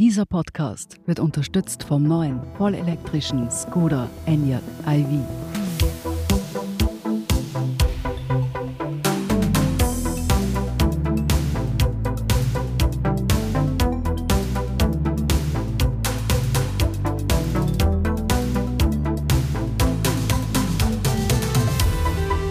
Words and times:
Dieser 0.00 0.24
Podcast 0.24 0.96
wird 1.04 1.20
unterstützt 1.20 1.82
vom 1.84 2.04
neuen 2.04 2.40
vollelektrischen 2.56 3.50
Skoda 3.50 4.08
Enyaq 4.24 4.62
iV. 4.86 5.20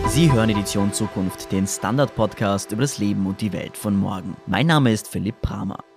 Sie 0.10 0.32
hören 0.32 0.52
Edition 0.52 0.94
Zukunft, 0.94 1.52
den 1.52 1.66
Standard-Podcast 1.66 2.72
über 2.74 2.84
das 2.84 3.00
Leben 3.00 3.26
und 3.26 3.42
die 3.42 3.52
Welt 3.52 3.76
von 3.76 3.96
morgen. 3.96 4.38
Mein 4.46 4.68
Name 4.68 4.92
ist 4.92 5.08
Philipp 5.08 5.42
Bramer. 5.42 5.89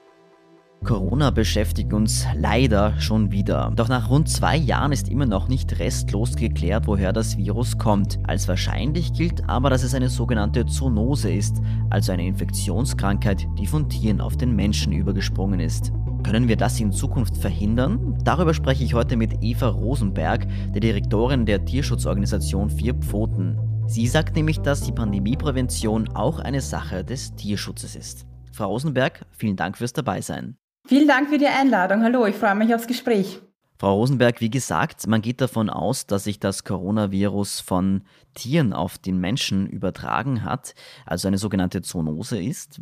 Corona 0.85 1.31
beschäftigt 1.31 1.93
uns 1.93 2.27
leider 2.37 2.99
schon 2.99 3.31
wieder. 3.31 3.73
Doch 3.77 3.89
nach 3.89 4.11
rund 4.11 4.29
zwei 4.29 4.57
Jahren 4.57 4.91
ist 4.91 5.09
immer 5.09 5.27
noch 5.27 5.47
nicht 5.47 5.79
restlos 5.79 6.35
geklärt, 6.35 6.89
woher 6.89 7.13
das 7.13 7.37
Virus 7.37 7.79
kommt. 7.79 8.19
Als 8.25 8.49
wahrscheinlich 8.49 9.13
gilt 9.13 9.49
aber, 9.49 9.71
dass 9.71 9.85
es 9.85 9.95
eine 9.95 10.09
sogenannte 10.09 10.67
Zoonose 10.67 11.33
ist, 11.33 11.61
also 11.91 12.11
eine 12.11 12.27
Infektionskrankheit, 12.27 13.47
die 13.59 13.67
von 13.67 13.89
Tieren 13.89 14.21
auf 14.21 14.37
den 14.37 14.57
Menschen 14.57 14.93
übergesprungen 14.93 15.61
ist. 15.61 15.93
Können 16.25 16.49
wir 16.49 16.57
das 16.57 16.81
in 16.81 16.91
Zukunft 16.91 17.37
verhindern? 17.37 18.19
Darüber 18.25 18.53
spreche 18.53 18.83
ich 18.83 18.95
heute 18.95 19.17
mit 19.17 19.39
Eva 19.41 19.69
Rosenberg, 19.69 20.47
der 20.73 20.81
Direktorin 20.81 21.47
der 21.47 21.65
Tierschutzorganisation 21.65 22.71
Vier 22.71 22.95
Pfoten. 22.95 23.59
Sie 23.87 24.07
sagt 24.07 24.35
nämlich, 24.35 24.61
dass 24.61 24.81
die 24.81 24.93
Pandemieprävention 24.93 26.09
auch 26.11 26.41
eine 26.41 26.61
Sache 26.61 27.05
des 27.05 27.35
Tierschutzes 27.37 27.95
ist. 27.95 28.27
Frau 28.53 28.69
Rosenberg, 28.69 29.25
vielen 29.31 29.57
Dank 29.57 29.79
fürs 29.79 29.93
Dabeisein. 29.93 30.57
Vielen 30.87 31.09
Dank 31.09 31.29
für 31.29 31.39
die 31.39 31.47
Einladung. 31.47 32.03
Hallo, 32.03 32.27
ich 32.27 32.37
freue 32.37 32.55
mich 32.55 32.75
aufs 32.75 32.87
Gespräch. 32.87 33.41
Frau 33.83 33.97
Rosenberg, 33.97 34.41
wie 34.41 34.49
gesagt, 34.49 35.09
man 35.09 35.23
geht 35.23 35.41
davon 35.41 35.69
aus, 35.69 36.07
dass 36.07 36.23
sich 36.23 36.39
das 36.39 36.63
Coronavirus 36.63 37.59
von 37.59 38.03
Tieren 38.35 38.73
auf 38.73 38.97
den 38.97 39.19
Menschen 39.19 39.67
übertragen 39.67 40.45
hat, 40.45 40.75
also 41.05 41.29
eine 41.29 41.37
sogenannte 41.37 41.83
Zoonose 41.83 42.41
ist. 42.41 42.81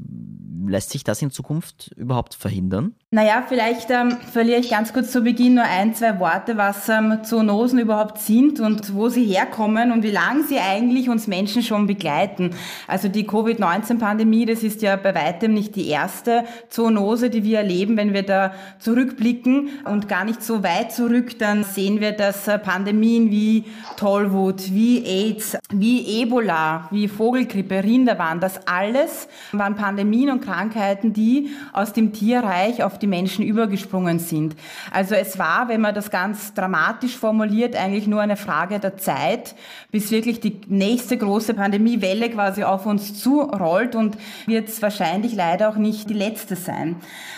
Lässt 0.67 0.91
sich 0.91 1.03
das 1.03 1.23
in 1.23 1.31
Zukunft 1.31 1.91
überhaupt 1.97 2.35
verhindern? 2.35 2.95
Naja, 3.11 3.45
vielleicht 3.49 3.91
ähm, 3.91 4.19
verliere 4.33 4.61
ich 4.61 4.71
ganz 4.71 4.93
kurz 4.93 5.11
zu 5.11 5.23
Beginn 5.23 5.55
nur 5.55 5.65
ein, 5.65 5.95
zwei 5.95 6.21
Worte, 6.21 6.57
was 6.57 6.89
ähm, 6.89 7.25
Zoonosen 7.25 7.81
überhaupt 7.81 8.19
sind 8.19 8.61
und 8.61 8.95
wo 8.95 9.09
sie 9.09 9.25
herkommen 9.25 9.91
und 9.91 10.05
wie 10.05 10.13
lange 10.13 10.45
sie 10.45 10.59
eigentlich 10.59 11.09
uns 11.09 11.27
Menschen 11.27 11.63
schon 11.63 11.87
begleiten. 11.87 12.55
Also 12.87 13.09
die 13.09 13.27
Covid-19-Pandemie, 13.27 14.47
das 14.47 14.63
ist 14.63 14.83
ja 14.83 14.97
bei 14.97 15.15
weitem 15.15 15.55
nicht 15.55 15.75
die 15.75 15.89
erste 15.89 16.45
Zoonose, 16.69 17.31
die 17.31 17.43
wir 17.43 17.59
erleben. 17.59 17.97
Wenn 17.97 18.13
wir 18.13 18.23
da 18.23 18.53
zurückblicken 18.79 19.71
und 19.87 20.07
gar 20.07 20.25
nicht 20.25 20.43
so 20.43 20.63
weit 20.63 20.90
zurück, 20.93 21.39
dann 21.39 21.65
sehen 21.65 22.01
wir, 22.01 22.13
dass 22.13 22.49
äh, 22.49 22.59
Pandemien 22.59 23.31
wie 23.31 23.65
Tollwut, 23.97 24.73
wie 24.73 25.05
AIDS, 25.05 25.57
wie 25.73 26.23
Ebola, 26.23 26.89
wie 26.91 27.09
Vogelgrippe, 27.09 27.83
Rinderwahn, 27.83 28.41
das 28.41 28.67
alles 28.67 29.29
waren 29.53 29.77
Pandemien 29.77 30.31
und 30.31 30.41
Krankheiten, 30.41 31.13
die 31.13 31.51
aus 31.73 31.93
dem 31.93 32.13
Tierreich 32.13 32.83
auf 32.83 32.99
die 32.99 33.07
Menschen 33.07 33.45
übergesprungen 33.45 34.19
sind. 34.19 34.57
Also 34.91 35.15
es 35.15 35.39
war, 35.39 35.69
wenn 35.69 35.81
man 35.81 35.95
das 35.95 36.11
ganz 36.11 36.55
dramatisch 36.55 37.17
formuliert, 37.17 37.77
eigentlich 37.77 38.07
nur 38.07 38.21
eine 38.21 38.37
Frage 38.37 38.79
der 38.79 38.97
Zeit, 38.97 39.55
bis 39.91 40.11
wirklich 40.11 40.41
die 40.41 40.61
nächste 40.69 41.17
große 41.17 41.55
Pandemiewelle 41.55 42.31
quasi 42.31 42.65
auf 42.65 42.87
uns 42.87 43.21
zurollt 43.21 43.95
und 43.95 44.17
wird 44.47 44.69
es 44.69 44.83
wahrscheinlich 44.83 45.35
leider 45.35 45.69
auch 45.69 45.77
nicht 45.77 46.11
die 46.11 46.15
letzte 46.15 46.57
sein. 46.57 46.97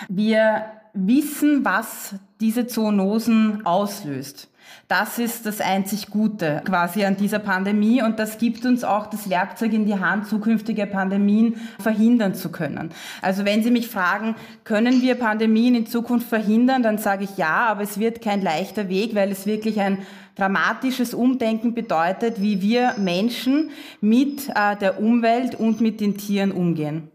Wir 0.09 0.65
wissen, 0.95 1.65
was 1.65 2.15
diese 2.43 2.67
Zoonosen 2.67 3.65
auslöst. 3.65 4.49
Das 4.89 5.19
ist 5.19 5.47
das 5.47 5.61
einzig 5.61 6.09
Gute 6.11 6.61
quasi 6.65 7.05
an 7.05 7.17
dieser 7.17 7.39
Pandemie 7.39 8.03
und 8.03 8.19
das 8.19 8.37
gibt 8.37 8.67
uns 8.67 8.85
auch 8.85 9.07
das 9.07 9.31
Werkzeug 9.31 9.73
in 9.73 9.87
die 9.87 9.99
Hand, 9.99 10.27
zukünftige 10.27 10.87
Pandemien 10.87 11.57
verhindern 11.79 12.35
zu 12.35 12.51
können. 12.51 12.91
Also 13.23 13.45
wenn 13.45 13.63
Sie 13.63 13.71
mich 13.71 13.89
fragen, 13.89 14.35
können 14.65 15.01
wir 15.01 15.15
Pandemien 15.15 15.75
in 15.75 15.87
Zukunft 15.87 16.29
verhindern, 16.29 16.83
dann 16.83 16.99
sage 16.99 17.25
ich 17.25 17.39
ja, 17.39 17.67
aber 17.69 17.83
es 17.83 17.99
wird 17.99 18.21
kein 18.21 18.43
leichter 18.43 18.89
Weg, 18.89 19.15
weil 19.15 19.31
es 19.31 19.47
wirklich 19.47 19.81
ein 19.81 19.99
dramatisches 20.35 21.15
Umdenken 21.15 21.75
bedeutet, 21.75 22.43
wie 22.43 22.61
wir 22.61 22.95
Menschen 22.99 23.71
mit 24.01 24.49
äh, 24.49 24.77
der 24.77 25.01
Umwelt 25.01 25.55
und 25.55 25.81
mit 25.81 26.01
den 26.01 26.19
Tieren 26.19 26.53
umgehen. 26.53 27.12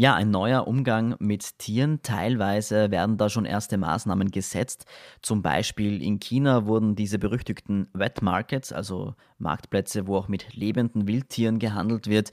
Ja, 0.00 0.14
ein 0.14 0.30
neuer 0.30 0.68
Umgang 0.68 1.16
mit 1.18 1.58
Tieren. 1.58 2.02
Teilweise 2.04 2.92
werden 2.92 3.16
da 3.16 3.28
schon 3.28 3.44
erste 3.44 3.78
Maßnahmen 3.78 4.30
gesetzt. 4.30 4.84
Zum 5.22 5.42
Beispiel 5.42 6.00
in 6.04 6.20
China 6.20 6.66
wurden 6.66 6.94
diese 6.94 7.18
berüchtigten 7.18 7.88
Wet 7.94 8.22
Markets, 8.22 8.72
also 8.72 9.16
Marktplätze, 9.38 10.06
wo 10.06 10.16
auch 10.16 10.28
mit 10.28 10.54
lebenden 10.54 11.08
Wildtieren 11.08 11.58
gehandelt 11.58 12.06
wird, 12.06 12.30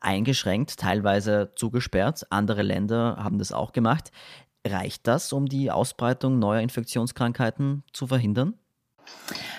eingeschränkt, 0.00 0.78
teilweise 0.78 1.52
zugesperrt. 1.56 2.22
Andere 2.30 2.62
Länder 2.62 3.18
haben 3.22 3.38
das 3.38 3.52
auch 3.52 3.72
gemacht. 3.72 4.10
Reicht 4.66 5.06
das, 5.06 5.30
um 5.34 5.44
die 5.44 5.70
Ausbreitung 5.70 6.38
neuer 6.38 6.62
Infektionskrankheiten 6.62 7.84
zu 7.92 8.06
verhindern? 8.06 8.54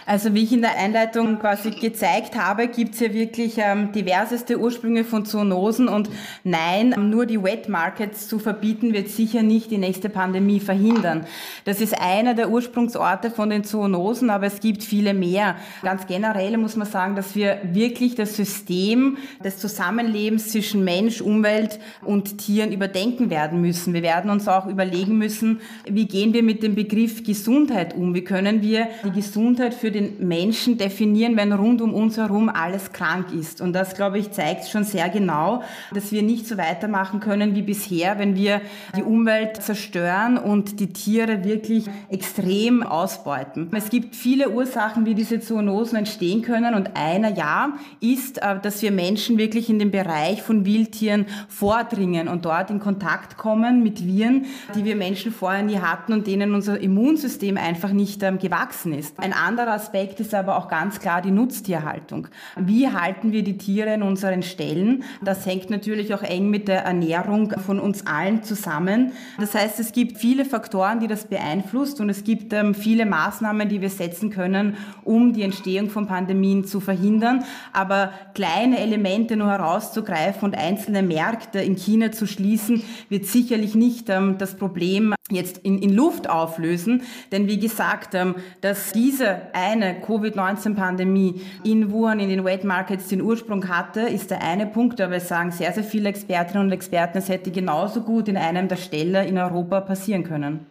Also 0.07 0.35
wie 0.35 0.43
ich 0.43 0.53
in 0.53 0.61
der 0.61 0.77
Einleitung 0.77 1.39
quasi 1.39 1.71
gezeigt 1.71 2.35
habe, 2.35 2.67
gibt 2.67 2.93
es 2.93 2.99
ja 2.99 3.11
wirklich 3.11 3.55
ähm, 3.57 3.91
diverseste 3.91 4.59
Ursprünge 4.59 5.03
von 5.03 5.25
Zoonosen 5.25 5.87
und 5.87 6.11
nein, 6.43 6.89
nur 7.09 7.25
die 7.25 7.41
Wet 7.41 7.69
Markets 7.69 8.27
zu 8.27 8.37
verbieten, 8.37 8.93
wird 8.93 9.09
sicher 9.09 9.41
nicht 9.41 9.71
die 9.71 9.79
nächste 9.79 10.09
Pandemie 10.09 10.59
verhindern. 10.59 11.25
Das 11.63 11.81
ist 11.81 11.99
einer 11.99 12.35
der 12.35 12.51
Ursprungsorte 12.51 13.31
von 13.31 13.49
den 13.49 13.63
Zoonosen, 13.63 14.29
aber 14.29 14.45
es 14.45 14.59
gibt 14.59 14.83
viele 14.83 15.15
mehr. 15.15 15.55
Ganz 15.81 16.05
generell 16.05 16.55
muss 16.57 16.75
man 16.75 16.87
sagen, 16.87 17.15
dass 17.15 17.35
wir 17.35 17.57
wirklich 17.63 18.13
das 18.13 18.35
System 18.35 19.17
des 19.43 19.57
Zusammenlebens 19.57 20.49
zwischen 20.49 20.83
Mensch, 20.83 21.19
Umwelt 21.19 21.79
und 22.03 22.37
Tieren 22.37 22.71
überdenken 22.71 23.31
werden 23.31 23.59
müssen. 23.59 23.95
Wir 23.95 24.03
werden 24.03 24.29
uns 24.29 24.47
auch 24.47 24.67
überlegen 24.67 25.17
müssen, 25.17 25.61
wie 25.89 26.05
gehen 26.05 26.33
wir 26.33 26.43
mit 26.43 26.61
dem 26.61 26.75
Begriff 26.75 27.23
Gesundheit 27.23 27.95
um? 27.95 28.13
Wie 28.13 28.23
können 28.23 28.61
wir 28.61 28.87
die 29.03 29.11
Gesundheit 29.11 29.34
für 29.35 29.91
den 29.91 30.27
Menschen 30.27 30.77
definieren, 30.77 31.35
wenn 31.35 31.51
rund 31.51 31.81
um 31.81 31.93
uns 31.93 32.17
herum 32.17 32.49
alles 32.49 32.93
krank 32.93 33.33
ist. 33.33 33.61
Und 33.61 33.73
das, 33.73 33.95
glaube 33.95 34.17
ich, 34.17 34.31
zeigt 34.31 34.67
schon 34.67 34.83
sehr 34.83 35.09
genau, 35.09 35.61
dass 35.93 36.11
wir 36.11 36.23
nicht 36.23 36.47
so 36.47 36.57
weitermachen 36.57 37.19
können 37.19 37.55
wie 37.55 37.61
bisher, 37.61 38.17
wenn 38.17 38.35
wir 38.35 38.61
die 38.95 39.03
Umwelt 39.03 39.61
zerstören 39.61 40.37
und 40.37 40.79
die 40.79 40.93
Tiere 40.93 41.43
wirklich 41.43 41.85
extrem 42.09 42.81
ausbeuten. 42.81 43.69
Es 43.73 43.89
gibt 43.89 44.15
viele 44.15 44.51
Ursachen, 44.51 45.05
wie 45.05 45.15
diese 45.15 45.39
Zoonosen 45.39 45.97
entstehen 45.97 46.41
können. 46.41 46.73
Und 46.73 46.91
einer, 46.95 47.33
ja, 47.33 47.73
ist, 47.99 48.41
äh, 48.41 48.59
dass 48.61 48.81
wir 48.81 48.91
Menschen 48.91 49.37
wirklich 49.37 49.69
in 49.69 49.79
den 49.79 49.91
Bereich 49.91 50.41
von 50.41 50.65
Wildtieren 50.65 51.25
vordringen 51.49 52.27
und 52.27 52.45
dort 52.45 52.69
in 52.69 52.79
Kontakt 52.79 53.37
kommen 53.37 53.83
mit 53.83 54.05
Viren, 54.05 54.45
die 54.75 54.85
wir 54.85 54.95
Menschen 54.95 55.31
vorher 55.31 55.63
nie 55.63 55.79
hatten 55.79 56.13
und 56.13 56.27
denen 56.27 56.53
unser 56.53 56.79
Immunsystem 56.79 57.57
einfach 57.57 57.91
nicht 57.91 58.23
ähm, 58.23 58.39
gewachsen 58.39 58.93
ist. 58.93 59.15
Ein 59.25 59.33
anderer 59.33 59.71
Aspekt 59.71 60.19
ist 60.19 60.35
aber 60.35 60.55
auch 60.55 60.67
ganz 60.67 60.99
klar 60.99 61.19
die 61.19 61.31
Nutztierhaltung. 61.31 62.27
Wie 62.57 62.87
halten 62.89 63.31
wir 63.31 63.43
die 63.43 63.57
Tiere 63.57 63.91
in 63.91 64.03
unseren 64.03 64.43
Ställen? 64.43 65.03
Das 65.23 65.47
hängt 65.47 65.71
natürlich 65.71 66.13
auch 66.13 66.21
eng 66.21 66.51
mit 66.51 66.67
der 66.67 66.83
Ernährung 66.83 67.49
von 67.65 67.79
uns 67.79 68.05
allen 68.05 68.43
zusammen. 68.43 69.13
Das 69.39 69.55
heißt, 69.55 69.79
es 69.79 69.93
gibt 69.93 70.19
viele 70.19 70.45
Faktoren, 70.45 70.99
die 70.99 71.07
das 71.07 71.25
beeinflusst 71.25 71.99
und 72.01 72.11
es 72.11 72.23
gibt 72.23 72.53
ähm, 72.53 72.75
viele 72.75 73.07
Maßnahmen, 73.07 73.67
die 73.67 73.81
wir 73.81 73.89
setzen 73.89 74.29
können, 74.29 74.77
um 75.03 75.33
die 75.33 75.41
Entstehung 75.41 75.89
von 75.89 76.05
Pandemien 76.05 76.63
zu 76.63 76.79
verhindern. 76.79 77.45
Aber 77.73 78.11
kleine 78.35 78.77
Elemente 78.77 79.37
nur 79.37 79.49
herauszugreifen 79.49 80.43
und 80.43 80.55
einzelne 80.55 81.01
Märkte 81.01 81.61
in 81.61 81.75
China 81.75 82.11
zu 82.11 82.27
schließen, 82.27 82.83
wird 83.09 83.25
sicherlich 83.25 83.73
nicht 83.73 84.07
ähm, 84.09 84.37
das 84.37 84.55
Problem 84.55 85.15
jetzt 85.31 85.57
in, 85.59 85.79
in 85.79 85.93
Luft 85.93 86.29
auflösen. 86.29 87.01
Denn 87.31 87.47
wie 87.47 87.59
gesagt, 87.59 88.13
ähm, 88.13 88.35
dass 88.61 88.91
diese 88.91 89.53
eine 89.53 89.99
Covid-19-Pandemie 90.01 91.41
in 91.63 91.91
Wuhan, 91.91 92.19
in 92.19 92.29
den 92.29 92.45
Wet 92.45 92.63
Markets 92.63 93.07
den 93.07 93.21
Ursprung 93.21 93.67
hatte, 93.67 94.01
ist 94.01 94.29
der 94.29 94.41
eine 94.41 94.67
Punkt. 94.67 95.01
Aber 95.01 95.15
es 95.15 95.27
sagen 95.27 95.51
sehr, 95.51 95.73
sehr 95.73 95.83
viele 95.83 96.09
Expertinnen 96.09 96.67
und 96.67 96.71
Experten, 96.71 97.17
es 97.17 97.29
hätte 97.29 97.51
genauso 97.51 98.01
gut 98.01 98.27
in 98.27 98.37
einem 98.37 98.67
der 98.67 98.75
Ställe 98.75 99.25
in 99.25 99.37
Europa 99.37 99.81
passieren 99.81 100.23
können. 100.23 100.67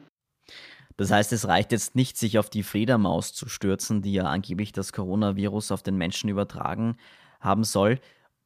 Das 0.96 1.10
heißt, 1.10 1.32
es 1.32 1.48
reicht 1.48 1.72
jetzt 1.72 1.96
nicht, 1.96 2.16
sich 2.16 2.38
auf 2.38 2.48
die 2.48 2.62
Fledermaus 2.62 3.32
zu 3.32 3.48
stürzen, 3.48 4.00
die 4.02 4.12
ja 4.12 4.24
angeblich 4.24 4.70
das 4.70 4.92
Coronavirus 4.92 5.72
auf 5.72 5.82
den 5.82 5.96
Menschen 5.96 6.30
übertragen 6.30 6.96
haben 7.40 7.64
soll 7.64 7.98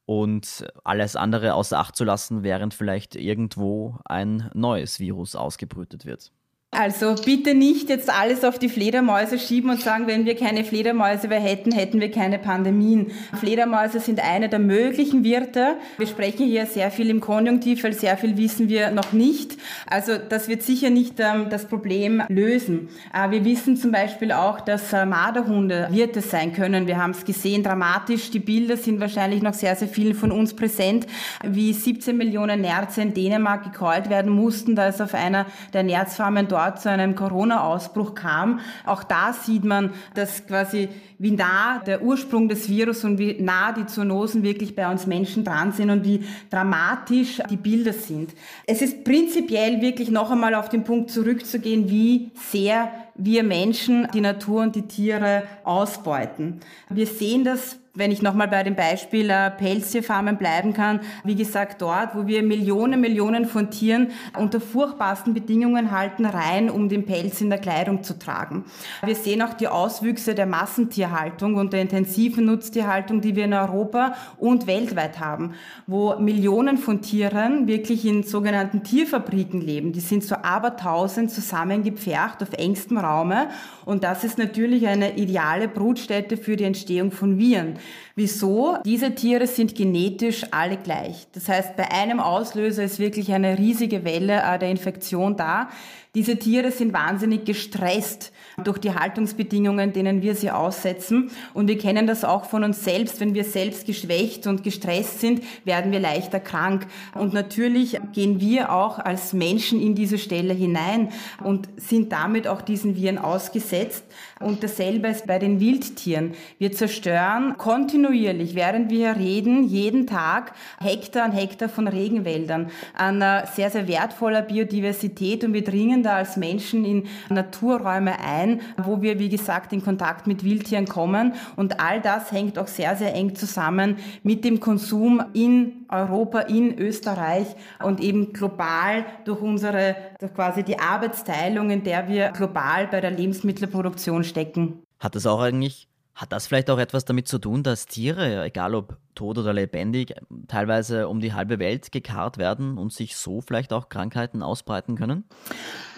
und 0.09 0.65
alles 0.83 1.15
andere 1.15 1.53
außer 1.53 1.77
Acht 1.77 1.95
zu 1.95 2.03
lassen, 2.03 2.41
während 2.41 2.73
vielleicht 2.73 3.15
irgendwo 3.15 3.99
ein 4.05 4.49
neues 4.55 4.99
Virus 4.99 5.35
ausgebrütet 5.35 6.07
wird. 6.07 6.31
Also 6.71 7.15
bitte 7.25 7.55
nicht 7.55 7.89
jetzt 7.89 8.11
alles 8.11 8.45
auf 8.45 8.59
die 8.59 8.69
Fledermäuse 8.69 9.39
schieben 9.39 9.71
und 9.71 9.81
sagen, 9.81 10.05
wenn 10.05 10.25
wir 10.25 10.35
keine 10.35 10.63
Fledermäuse 10.63 11.27
mehr 11.27 11.39
hätten, 11.39 11.71
hätten 11.71 11.99
wir 11.99 12.11
keine 12.11 12.37
Pandemien. 12.37 13.07
Fledermäuse 13.39 13.99
sind 13.99 14.23
eine 14.23 14.49
der 14.49 14.59
möglichen 14.59 15.23
Wirte. 15.23 15.77
Wir 15.97 16.05
sprechen 16.05 16.45
hier 16.45 16.67
sehr 16.67 16.91
viel 16.91 17.09
im 17.09 17.21
Konjunktiv, 17.21 17.83
weil 17.83 17.93
sehr 17.93 18.17
viel 18.17 18.37
wissen 18.37 18.69
wir 18.69 18.91
noch 18.91 19.13
nicht. 19.13 19.57
Also 19.87 20.19
das 20.19 20.47
wird 20.47 20.61
sicher 20.61 20.91
nicht 20.91 21.19
ähm, 21.19 21.47
das 21.49 21.65
Problem 21.65 22.21
lösen. 22.29 22.89
Äh, 23.15 23.31
wir 23.31 23.43
wissen 23.45 23.75
zum 23.75 23.91
Beispiel 23.91 24.31
auch, 24.31 24.61
dass 24.61 24.93
äh, 24.93 25.07
Marderhunde 25.07 25.87
Wirte 25.89 26.21
sein 26.21 26.53
können. 26.53 26.85
Wir 26.85 26.97
haben 26.97 27.11
es 27.11 27.25
gesehen, 27.25 27.63
dramatisch. 27.63 28.29
Die 28.29 28.39
Bilder 28.39 28.77
sind 28.77 28.99
wahrscheinlich 28.99 29.41
noch 29.41 29.55
sehr, 29.55 29.75
sehr 29.75 29.87
vielen 29.87 30.13
von 30.13 30.31
uns 30.31 30.55
präsent, 30.55 31.07
wie 31.43 31.73
17 31.73 32.15
Millionen 32.15 32.61
Nerze 32.61 33.01
in 33.01 33.15
Dänemark 33.15 33.63
gekeult 33.63 34.11
werden 34.11 34.31
mussten, 34.31 34.75
da 34.75 34.87
es 34.87 35.01
auf 35.01 35.15
einer 35.15 35.47
der 35.73 35.81
Nerzfarmen 35.81 36.47
dort 36.47 36.58
dort 36.59 36.81
zu 36.81 36.89
einem 36.89 37.15
Corona-Ausbruch 37.15 38.15
kam. 38.15 38.59
Auch 38.85 39.03
da 39.03 39.31
sieht 39.33 39.63
man, 39.63 39.91
dass 40.13 40.45
quasi 40.45 40.89
wie 41.17 41.31
nah 41.31 41.79
der 41.79 42.01
Ursprung 42.01 42.49
des 42.49 42.67
Virus 42.67 43.03
und 43.03 43.17
wie 43.17 43.41
nah 43.41 43.71
die 43.71 43.85
Zoonosen 43.85 44.43
wirklich 44.43 44.75
bei 44.75 44.89
uns 44.91 45.07
Menschen 45.07 45.43
dran 45.43 45.71
sind 45.71 45.89
und 45.89 46.03
wie 46.03 46.25
dramatisch 46.49 47.41
die 47.49 47.57
Bilder 47.57 47.93
sind. 47.93 48.31
Es 48.65 48.81
ist 48.81 49.03
prinzipiell 49.05 49.81
wirklich 49.81 50.11
noch 50.11 50.31
einmal 50.31 50.53
auf 50.53 50.69
den 50.69 50.83
Punkt 50.83 51.11
zurückzugehen, 51.11 51.89
wie 51.89 52.31
sehr 52.51 52.91
wir 53.19 53.43
Menschen 53.43 54.07
die 54.13 54.21
Natur 54.21 54.63
und 54.63 54.75
die 54.75 54.87
Tiere 54.87 55.43
ausbeuten. 55.63 56.61
Wir 56.89 57.05
sehen 57.05 57.43
das 57.43 57.77
wenn 57.99 58.11
ich 58.11 58.21
nochmal 58.21 58.47
bei 58.47 58.63
dem 58.63 58.75
Beispiel 58.75 59.29
äh, 59.29 59.51
Pelztierfarmen 59.51 60.37
bleiben 60.37 60.73
kann, 60.73 61.01
wie 61.23 61.35
gesagt, 61.35 61.81
dort, 61.81 62.15
wo 62.15 62.27
wir 62.27 62.43
Millionen, 62.43 63.01
Millionen 63.01 63.45
von 63.45 63.71
Tieren 63.71 64.11
unter 64.37 64.61
furchtbarsten 64.61 65.33
Bedingungen 65.33 65.91
halten, 65.91 66.25
rein, 66.25 66.69
um 66.69 66.87
den 66.87 67.05
Pelz 67.05 67.41
in 67.41 67.49
der 67.49 67.59
Kleidung 67.59 68.03
zu 68.03 68.17
tragen. 68.17 68.65
Wir 69.03 69.15
sehen 69.15 69.41
auch 69.41 69.53
die 69.53 69.67
Auswüchse 69.67 70.33
der 70.33 70.45
Massentierhaltung 70.45 71.55
und 71.55 71.73
der 71.73 71.81
intensiven 71.81 72.45
Nutztierhaltung, 72.45 73.21
die 73.21 73.35
wir 73.35 73.45
in 73.45 73.53
Europa 73.53 74.15
und 74.37 74.67
weltweit 74.67 75.19
haben, 75.19 75.53
wo 75.87 76.15
Millionen 76.19 76.77
von 76.77 77.01
Tieren 77.01 77.67
wirklich 77.67 78.05
in 78.05 78.23
sogenannten 78.23 78.83
Tierfabriken 78.83 79.61
leben. 79.61 79.91
Die 79.91 79.99
sind 79.99 80.23
so 80.23 80.35
abertausend 80.35 81.31
zusammengepfercht 81.31 82.41
auf 82.41 82.53
engstem 82.53 82.97
Raume 83.09 83.49
und 83.85 84.03
das 84.03 84.23
ist 84.23 84.37
natürlich 84.37 84.87
eine 84.87 85.17
ideale 85.17 85.67
Brutstätte 85.67 86.37
für 86.37 86.55
die 86.55 86.63
Entstehung 86.63 87.11
von 87.11 87.37
Viren. 87.37 87.79
Wieso? 88.15 88.77
Diese 88.85 89.15
Tiere 89.15 89.47
sind 89.47 89.75
genetisch 89.75 90.45
alle 90.51 90.77
gleich. 90.77 91.27
Das 91.33 91.49
heißt, 91.49 91.75
bei 91.75 91.91
einem 91.91 92.19
Auslöser 92.19 92.83
ist 92.83 92.99
wirklich 92.99 93.31
eine 93.31 93.57
riesige 93.57 94.03
Welle 94.03 94.41
äh, 94.43 94.59
der 94.59 94.69
Infektion 94.69 95.35
da. 95.37 95.69
Diese 96.15 96.37
Tiere 96.37 96.71
sind 96.71 96.93
wahnsinnig 96.93 97.45
gestresst 97.45 98.31
durch 98.67 98.77
die 98.79 98.93
Haltungsbedingungen, 98.93 99.93
denen 99.93 100.21
wir 100.21 100.35
sie 100.35 100.51
aussetzen. 100.51 101.31
Und 101.53 101.67
wir 101.67 101.77
kennen 101.77 102.07
das 102.07 102.23
auch 102.23 102.45
von 102.45 102.63
uns 102.63 102.83
selbst. 102.83 103.19
Wenn 103.19 103.33
wir 103.33 103.43
selbst 103.43 103.85
geschwächt 103.85 104.47
und 104.47 104.63
gestresst 104.63 105.21
sind, 105.21 105.43
werden 105.65 105.91
wir 105.91 105.99
leichter 105.99 106.39
krank. 106.39 106.87
Und 107.15 107.33
natürlich 107.33 107.99
gehen 108.13 108.39
wir 108.39 108.71
auch 108.71 108.99
als 108.99 109.33
Menschen 109.33 109.81
in 109.81 109.95
diese 109.95 110.17
Stelle 110.17 110.53
hinein 110.53 111.09
und 111.43 111.69
sind 111.77 112.11
damit 112.11 112.47
auch 112.47 112.61
diesen 112.61 112.95
Viren 112.95 113.17
ausgesetzt. 113.17 114.03
Und 114.39 114.63
dasselbe 114.63 115.09
ist 115.09 115.27
bei 115.27 115.39
den 115.39 115.59
Wildtieren. 115.59 116.33
Wir 116.57 116.71
zerstören 116.71 117.57
kontinuierlich, 117.57 118.55
während 118.55 118.89
wir 118.89 119.17
reden, 119.17 119.63
jeden 119.67 120.07
Tag 120.07 120.53
Hektar 120.79 121.25
an 121.25 121.31
Hektar 121.31 121.69
von 121.69 121.87
Regenwäldern, 121.87 122.71
an 122.93 123.23
sehr, 123.53 123.69
sehr 123.69 123.87
wertvoller 123.87 124.41
Biodiversität 124.41 125.43
und 125.43 125.53
wir 125.53 125.63
dringen 125.63 126.03
da 126.03 126.15
als 126.15 126.37
Menschen 126.37 126.85
in 126.85 127.03
Naturräume 127.29 128.19
ein, 128.19 128.48
wo 128.77 129.01
wir, 129.01 129.19
wie 129.19 129.29
gesagt, 129.29 129.73
in 129.73 129.83
Kontakt 129.83 130.27
mit 130.27 130.43
Wildtieren 130.43 130.87
kommen. 130.87 131.33
Und 131.55 131.79
all 131.79 132.01
das 132.01 132.31
hängt 132.31 132.57
auch 132.57 132.67
sehr, 132.67 132.95
sehr 132.95 133.13
eng 133.13 133.35
zusammen 133.35 133.97
mit 134.23 134.43
dem 134.43 134.59
Konsum 134.59 135.23
in 135.33 135.85
Europa, 135.89 136.39
in 136.41 136.77
Österreich 136.77 137.47
und 137.83 137.99
eben 137.99 138.33
global 138.33 139.05
durch 139.25 139.41
unsere, 139.41 139.95
durch 140.19 140.33
quasi 140.33 140.63
die 140.63 140.79
Arbeitsteilung, 140.79 141.69
in 141.69 141.83
der 141.83 142.07
wir 142.07 142.29
global 142.29 142.87
bei 142.87 143.01
der 143.01 143.11
Lebensmittelproduktion 143.11 144.23
stecken. 144.23 144.83
Hat 144.99 145.15
das 145.15 145.25
auch 145.25 145.41
eigentlich 145.41 145.89
hat 146.19 146.33
das 146.33 146.47
vielleicht 146.47 146.69
auch 146.69 146.79
etwas 146.79 147.05
damit 147.05 147.29
zu 147.29 147.39
tun, 147.39 147.63
dass 147.63 147.85
Tiere, 147.85 148.43
egal 148.43 148.75
ob 148.75 148.97
tot 149.15 149.37
oder 149.37 149.53
lebendig, 149.53 150.13
teilweise 150.47 151.07
um 151.07 151.19
die 151.19 151.33
halbe 151.33 151.59
Welt 151.59 151.91
gekarrt 151.91 152.37
werden 152.37 152.77
und 152.77 152.93
sich 152.93 153.15
so 153.15 153.41
vielleicht 153.41 153.73
auch 153.73 153.89
Krankheiten 153.89 154.41
ausbreiten 154.41 154.95
können? 154.95 155.25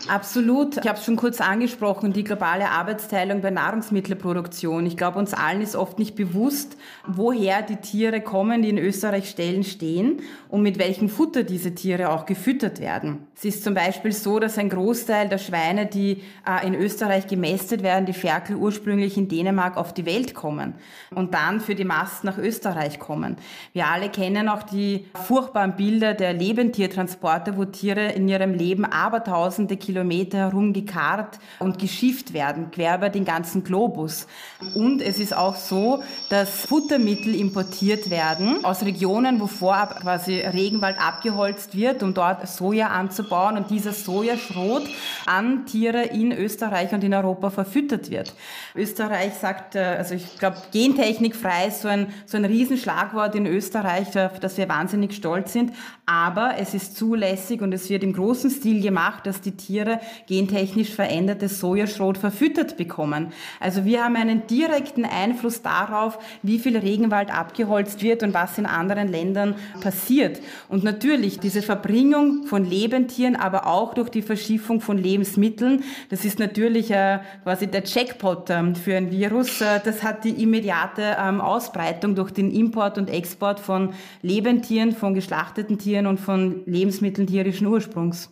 Absolut. 0.07 0.77
Ich 0.77 0.87
habe 0.87 0.97
es 0.97 1.05
schon 1.05 1.15
kurz 1.15 1.41
angesprochen, 1.41 2.13
die 2.13 2.23
globale 2.23 2.69
Arbeitsteilung 2.69 3.41
bei 3.41 3.51
Nahrungsmittelproduktion. 3.51 4.85
Ich 4.85 4.97
glaube, 4.97 5.19
uns 5.19 5.33
allen 5.33 5.61
ist 5.61 5.75
oft 5.75 5.99
nicht 5.99 6.15
bewusst, 6.15 6.77
woher 7.05 7.61
die 7.61 7.75
Tiere 7.77 8.21
kommen, 8.21 8.61
die 8.61 8.69
in 8.69 8.77
Österreich 8.77 9.29
Stellen 9.29 9.63
stehen 9.63 10.21
und 10.49 10.63
mit 10.63 10.79
welchem 10.79 11.09
Futter 11.09 11.43
diese 11.43 11.75
Tiere 11.75 12.09
auch 12.09 12.25
gefüttert 12.25 12.79
werden. 12.79 13.27
Es 13.35 13.45
ist 13.45 13.63
zum 13.63 13.73
Beispiel 13.73 14.11
so, 14.11 14.39
dass 14.39 14.57
ein 14.57 14.69
Großteil 14.69 15.29
der 15.29 15.37
Schweine, 15.37 15.85
die 15.85 16.23
äh, 16.47 16.65
in 16.65 16.73
Österreich 16.73 17.27
gemästet 17.27 17.83
werden, 17.83 18.05
die 18.05 18.13
Ferkel 18.13 18.55
ursprünglich 18.55 19.17
in 19.17 19.27
Dänemark 19.27 19.77
auf 19.77 19.93
die 19.93 20.05
Welt 20.05 20.33
kommen 20.33 20.75
und 21.13 21.33
dann 21.33 21.59
für 21.59 21.75
die 21.75 21.85
Mast 21.85 22.23
nach 22.23 22.37
Österreich 22.37 22.99
kommen. 23.01 23.35
Wir 23.73 23.87
alle 23.87 24.07
kennen 24.07 24.47
auch 24.47 24.63
die 24.63 25.05
furchtbaren 25.25 25.75
Bilder 25.75 26.13
der 26.13 26.31
Lebendtiertransporte, 26.31 27.57
wo 27.57 27.65
Tiere 27.65 28.13
in 28.13 28.29
ihrem 28.29 28.53
Leben 28.53 28.85
abertausende 28.85 29.75
Kilometer 29.75 30.21
Kilometer 30.21 30.37
herum 30.37 30.73
gekarrt 30.73 31.39
und 31.59 31.79
geschifft 31.79 32.33
werden, 32.33 32.71
quer 32.71 32.95
über 32.95 33.09
den 33.09 33.25
ganzen 33.25 33.63
Globus. 33.63 34.27
Und 34.75 35.01
es 35.01 35.19
ist 35.19 35.35
auch 35.35 35.55
so, 35.55 36.01
dass 36.29 36.65
Futtermittel 36.65 37.35
importiert 37.35 38.09
werden 38.09 38.63
aus 38.63 38.83
Regionen, 38.83 39.39
wo 39.39 39.47
vorab 39.47 39.99
quasi 40.01 40.37
Regenwald 40.39 40.97
abgeholzt 40.99 41.75
wird, 41.75 42.03
um 42.03 42.13
dort 42.13 42.47
Soja 42.47 42.87
anzubauen 42.87 43.57
und 43.57 43.69
dieser 43.69 43.93
Sojaschrot 43.93 44.83
an 45.25 45.65
Tiere 45.65 46.03
in 46.03 46.31
Österreich 46.31 46.93
und 46.93 47.03
in 47.03 47.13
Europa 47.13 47.49
verfüttert 47.49 48.09
wird. 48.09 48.33
Österreich 48.75 49.33
sagt, 49.33 49.75
äh, 49.75 49.79
also 49.97 50.15
ich 50.15 50.37
glaube, 50.39 50.57
Gentechnik 50.71 51.35
frei 51.35 51.67
ist 51.67 51.81
so 51.81 51.87
ein, 51.87 52.13
so 52.25 52.37
ein 52.37 52.45
Riesenschlagwort 52.91 53.35
in 53.35 53.45
Österreich, 53.45 54.17
auf 54.17 54.39
das 54.39 54.57
wir 54.57 54.67
wahnsinnig 54.67 55.13
stolz 55.15 55.53
sind. 55.53 55.71
Aber 56.13 56.55
es 56.57 56.73
ist 56.73 56.97
zulässig 56.97 57.61
und 57.61 57.73
es 57.73 57.89
wird 57.89 58.03
im 58.03 58.11
großen 58.11 58.49
Stil 58.49 58.81
gemacht, 58.81 59.25
dass 59.25 59.39
die 59.39 59.53
Tiere 59.53 60.01
gentechnisch 60.27 60.89
verändertes 60.89 61.61
Sojaschrot 61.61 62.17
verfüttert 62.17 62.75
bekommen. 62.75 63.31
Also 63.61 63.85
wir 63.85 64.03
haben 64.03 64.17
einen 64.17 64.45
direkten 64.45 65.05
Einfluss 65.05 65.61
darauf, 65.61 66.19
wie 66.43 66.59
viel 66.59 66.77
Regenwald 66.77 67.33
abgeholzt 67.33 68.03
wird 68.03 68.23
und 68.23 68.33
was 68.33 68.57
in 68.57 68.65
anderen 68.65 69.07
Ländern 69.07 69.55
passiert. 69.79 70.41
Und 70.67 70.83
natürlich 70.83 71.39
diese 71.39 71.61
Verbringung 71.61 72.43
von 72.43 72.65
Lebendtieren, 72.65 73.37
aber 73.37 73.65
auch 73.65 73.93
durch 73.93 74.09
die 74.09 74.21
Verschiffung 74.21 74.81
von 74.81 74.97
Lebensmitteln, 74.97 75.81
das 76.09 76.25
ist 76.25 76.39
natürlich 76.39 76.91
äh, 76.91 77.19
quasi 77.43 77.67
der 77.67 77.83
Jackpot 77.85 78.49
ähm, 78.49 78.75
für 78.75 78.97
ein 78.97 79.11
Virus. 79.11 79.61
Äh, 79.61 79.79
das 79.81 80.03
hat 80.03 80.25
die 80.25 80.43
immediate 80.43 81.15
ähm, 81.17 81.39
Ausbreitung 81.39 82.15
durch 82.15 82.31
den 82.31 82.51
Import 82.51 82.97
und 82.97 83.09
Export 83.09 83.61
von 83.61 83.93
Lebendtieren, 84.21 84.91
von 84.91 85.13
geschlachteten 85.13 85.77
Tieren 85.77 86.00
und 86.07 86.19
von 86.19 86.65
Lebensmitteln 86.65 87.27
tierischen 87.27 87.67
Ursprungs. 87.67 88.29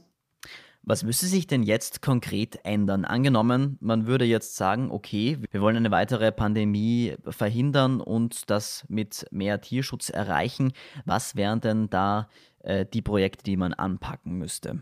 Was 0.82 1.04
müsste 1.04 1.28
sich 1.28 1.46
denn 1.46 1.62
jetzt 1.62 2.02
konkret 2.02 2.60
ändern? 2.64 3.06
Angenommen, 3.06 3.78
man 3.80 4.08
würde 4.08 4.26
jetzt 4.26 4.56
sagen, 4.56 4.90
okay, 4.90 5.38
wir 5.52 5.62
wollen 5.62 5.76
eine 5.76 5.92
weitere 5.92 6.32
Pandemie 6.32 7.16
verhindern 7.28 8.02
und 8.02 8.50
das 8.50 8.86
mit 8.88 9.28
mehr 9.30 9.62
Tierschutz 9.62 10.10
erreichen. 10.10 10.72
Was 11.06 11.36
wären 11.36 11.62
denn 11.62 11.90
da 11.90 12.28
äh, 12.64 12.86
die 12.92 13.04
Projekte, 13.04 13.44
die 13.44 13.58
man 13.58 13.74
anpacken 13.74 14.38
müsste? 14.38 14.82